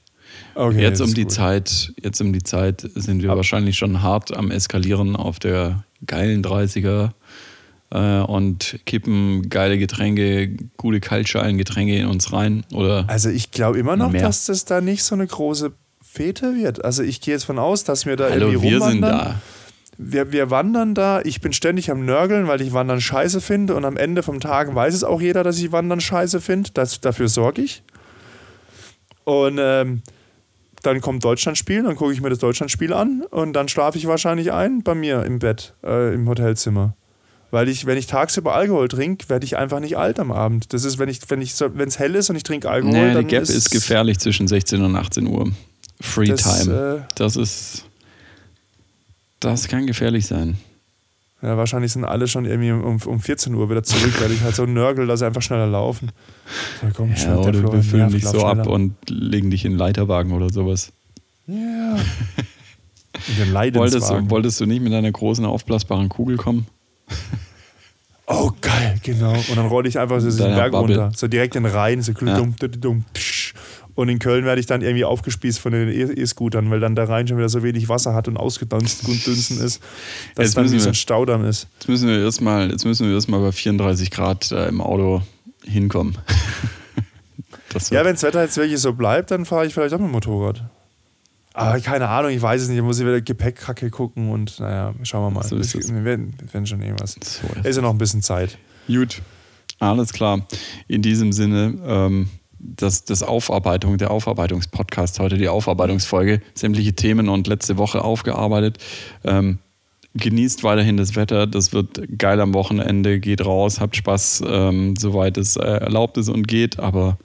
[0.56, 1.32] Okay, jetzt um die gut.
[1.32, 3.38] Zeit, jetzt um die Zeit sind wir Ab.
[3.38, 7.12] wahrscheinlich schon hart am eskalieren auf der geilen 30er
[7.92, 12.66] äh, und kippen geile Getränke, gute Kaltschalen-Getränke in uns rein.
[12.74, 14.24] Oder also ich glaube immer noch, mehr.
[14.24, 15.72] dass das da nicht so eine große
[16.12, 16.84] Fete wird.
[16.84, 19.36] Also ich gehe jetzt von aus, dass wir da Hallo, irgendwie wir sind da.
[19.98, 21.22] Wir, wir wandern da.
[21.22, 23.76] Ich bin ständig am Nörgeln, weil ich Wandern scheiße finde.
[23.76, 26.72] Und am Ende vom Tag weiß es auch jeder, dass ich Wandern scheiße finde.
[26.72, 27.84] dafür sorge ich.
[29.24, 30.02] Und ähm,
[30.82, 34.52] dann kommt Deutschlandspiel, dann gucke ich mir das Deutschlandspiel an und dann schlafe ich wahrscheinlich
[34.52, 36.96] ein bei mir im Bett, äh, im Hotelzimmer.
[37.52, 40.74] Weil ich, wenn ich tagsüber Alkohol trinke, werde ich einfach nicht alt am Abend.
[40.74, 43.14] Das ist, wenn ich, wenn ich, wenn es hell ist und ich trinke Alkohol, nee,
[43.14, 45.52] dann die Gap ist, ist gefährlich zwischen 16 und 18 Uhr.
[46.02, 47.06] Free das, Time.
[47.06, 47.86] Äh, das ist.
[49.40, 50.58] Das kann gefährlich sein.
[51.42, 54.56] Ja, wahrscheinlich sind alle schon irgendwie um, um 14 Uhr wieder zurück, weil ich halt
[54.56, 56.12] so nörgel, dass sie einfach schneller laufen.
[56.82, 60.50] So, komm, ja, oder wir füllen dich so ab und legen dich in Leiterwagen oder
[60.52, 60.92] sowas.
[61.48, 61.96] Ja.
[63.74, 66.68] wolltest, du, wolltest du nicht mit einer großen aufblasbaren Kugel kommen?
[68.28, 69.34] Oh, geil, genau.
[69.34, 71.00] Und dann rolle ich einfach so den Berg Bubble.
[71.00, 71.18] runter.
[71.18, 72.38] So direkt in den Rhein, so ja.
[72.38, 73.06] dumm, dumm,
[74.00, 77.28] und in Köln werde ich dann irgendwie aufgespießt von den E-Scootern, weil dann der Rhein
[77.28, 79.82] schon wieder so wenig Wasser hat und ausgedunst und dünsten ist,
[80.36, 81.68] dass jetzt dann wie so ein Staudamm ist.
[81.80, 85.22] Jetzt müssen wir erstmal, jetzt müssen wir erstmal bei 34 Grad äh, im Auto
[85.66, 86.18] hinkommen.
[87.92, 90.14] ja, wenn das Wetter jetzt wirklich so bleibt, dann fahre ich vielleicht auch mit dem
[90.14, 90.64] Motorrad.
[91.54, 92.78] Aber keine Ahnung, ich weiß es nicht.
[92.78, 95.46] Ich muss wieder Gepäckkacke gucken und naja, schauen wir mal.
[95.46, 97.18] So ist wir, werden, wir werden schon irgendwas.
[97.22, 98.58] So ist, ist ja noch ein bisschen Zeit.
[98.88, 99.22] Gut,
[99.80, 100.48] alles klar.
[100.88, 102.30] In diesem Sinne, ähm,
[102.60, 108.78] das, das Aufarbeitung, der Aufarbeitungspodcast heute, die Aufarbeitungsfolge, sämtliche Themen und letzte Woche aufgearbeitet.
[109.24, 109.60] Ähm,
[110.16, 115.38] genießt weiterhin das Wetter, das wird geil am Wochenende, geht raus, habt Spaß, ähm, soweit
[115.38, 117.18] es äh, erlaubt ist und geht, aber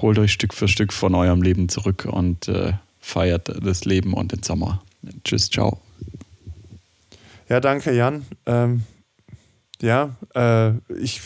[0.00, 4.32] holt euch Stück für Stück von eurem Leben zurück und äh, feiert das Leben und
[4.32, 4.82] den Sommer.
[5.24, 5.80] Tschüss, ciao.
[7.48, 8.24] Ja, danke, Jan.
[8.46, 8.82] Ähm,
[9.84, 11.20] ja, äh, ich,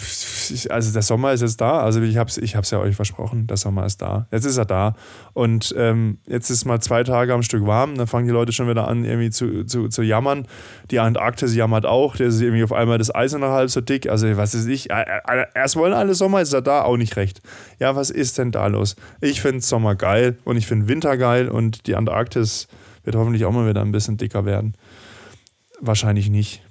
[0.70, 1.80] also der Sommer ist jetzt da.
[1.80, 4.26] Also ich habe es ich ja euch versprochen, der Sommer ist da.
[4.32, 4.96] Jetzt ist er da.
[5.32, 7.96] Und ähm, jetzt ist mal zwei Tage am Stück warm.
[7.96, 10.48] Dann fangen die Leute schon wieder an, irgendwie zu, zu, zu jammern.
[10.90, 12.16] Die Antarktis jammert auch.
[12.16, 14.09] Der ist irgendwie auf einmal das Eis noch halb so dick.
[14.09, 14.90] Also was ist ich?
[14.90, 17.40] Äh, äh, erst wollen alle Sommer, ist er da auch nicht recht.
[17.78, 18.96] Ja, was ist denn da los?
[19.20, 22.66] Ich finde Sommer geil und ich finde Winter geil und die Antarktis
[23.04, 24.74] wird hoffentlich auch mal wieder ein bisschen dicker werden.
[25.80, 26.62] Wahrscheinlich nicht.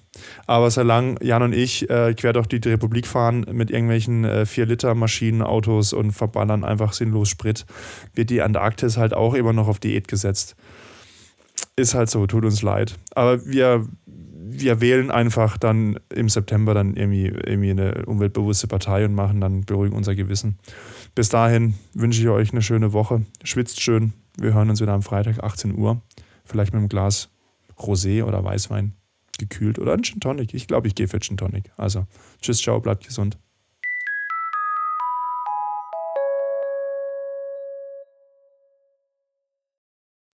[0.45, 5.93] Aber solange Jan und ich äh, quer durch die Republik fahren mit irgendwelchen äh, 4-Liter-Maschinenautos
[5.93, 7.65] und verballern einfach sinnlos Sprit,
[8.13, 10.55] wird die Antarktis halt auch immer noch auf Diät gesetzt.
[11.75, 12.97] Ist halt so, tut uns leid.
[13.15, 19.13] Aber wir, wir wählen einfach dann im September dann irgendwie, irgendwie eine umweltbewusste Partei und
[19.13, 20.57] machen dann beruhigen unser Gewissen.
[21.15, 23.23] Bis dahin wünsche ich euch eine schöne Woche.
[23.43, 24.13] Schwitzt schön.
[24.39, 26.01] Wir hören uns wieder am Freitag, 18 Uhr.
[26.45, 27.29] Vielleicht mit einem Glas
[27.77, 28.93] Rosé oder Weißwein
[29.37, 30.53] gekühlt oder ein Gin Tonic.
[30.53, 31.71] Ich glaube, ich gehe für Gin Tonic.
[31.77, 32.05] Also,
[32.41, 33.37] tschüss, ciao, bleibt gesund.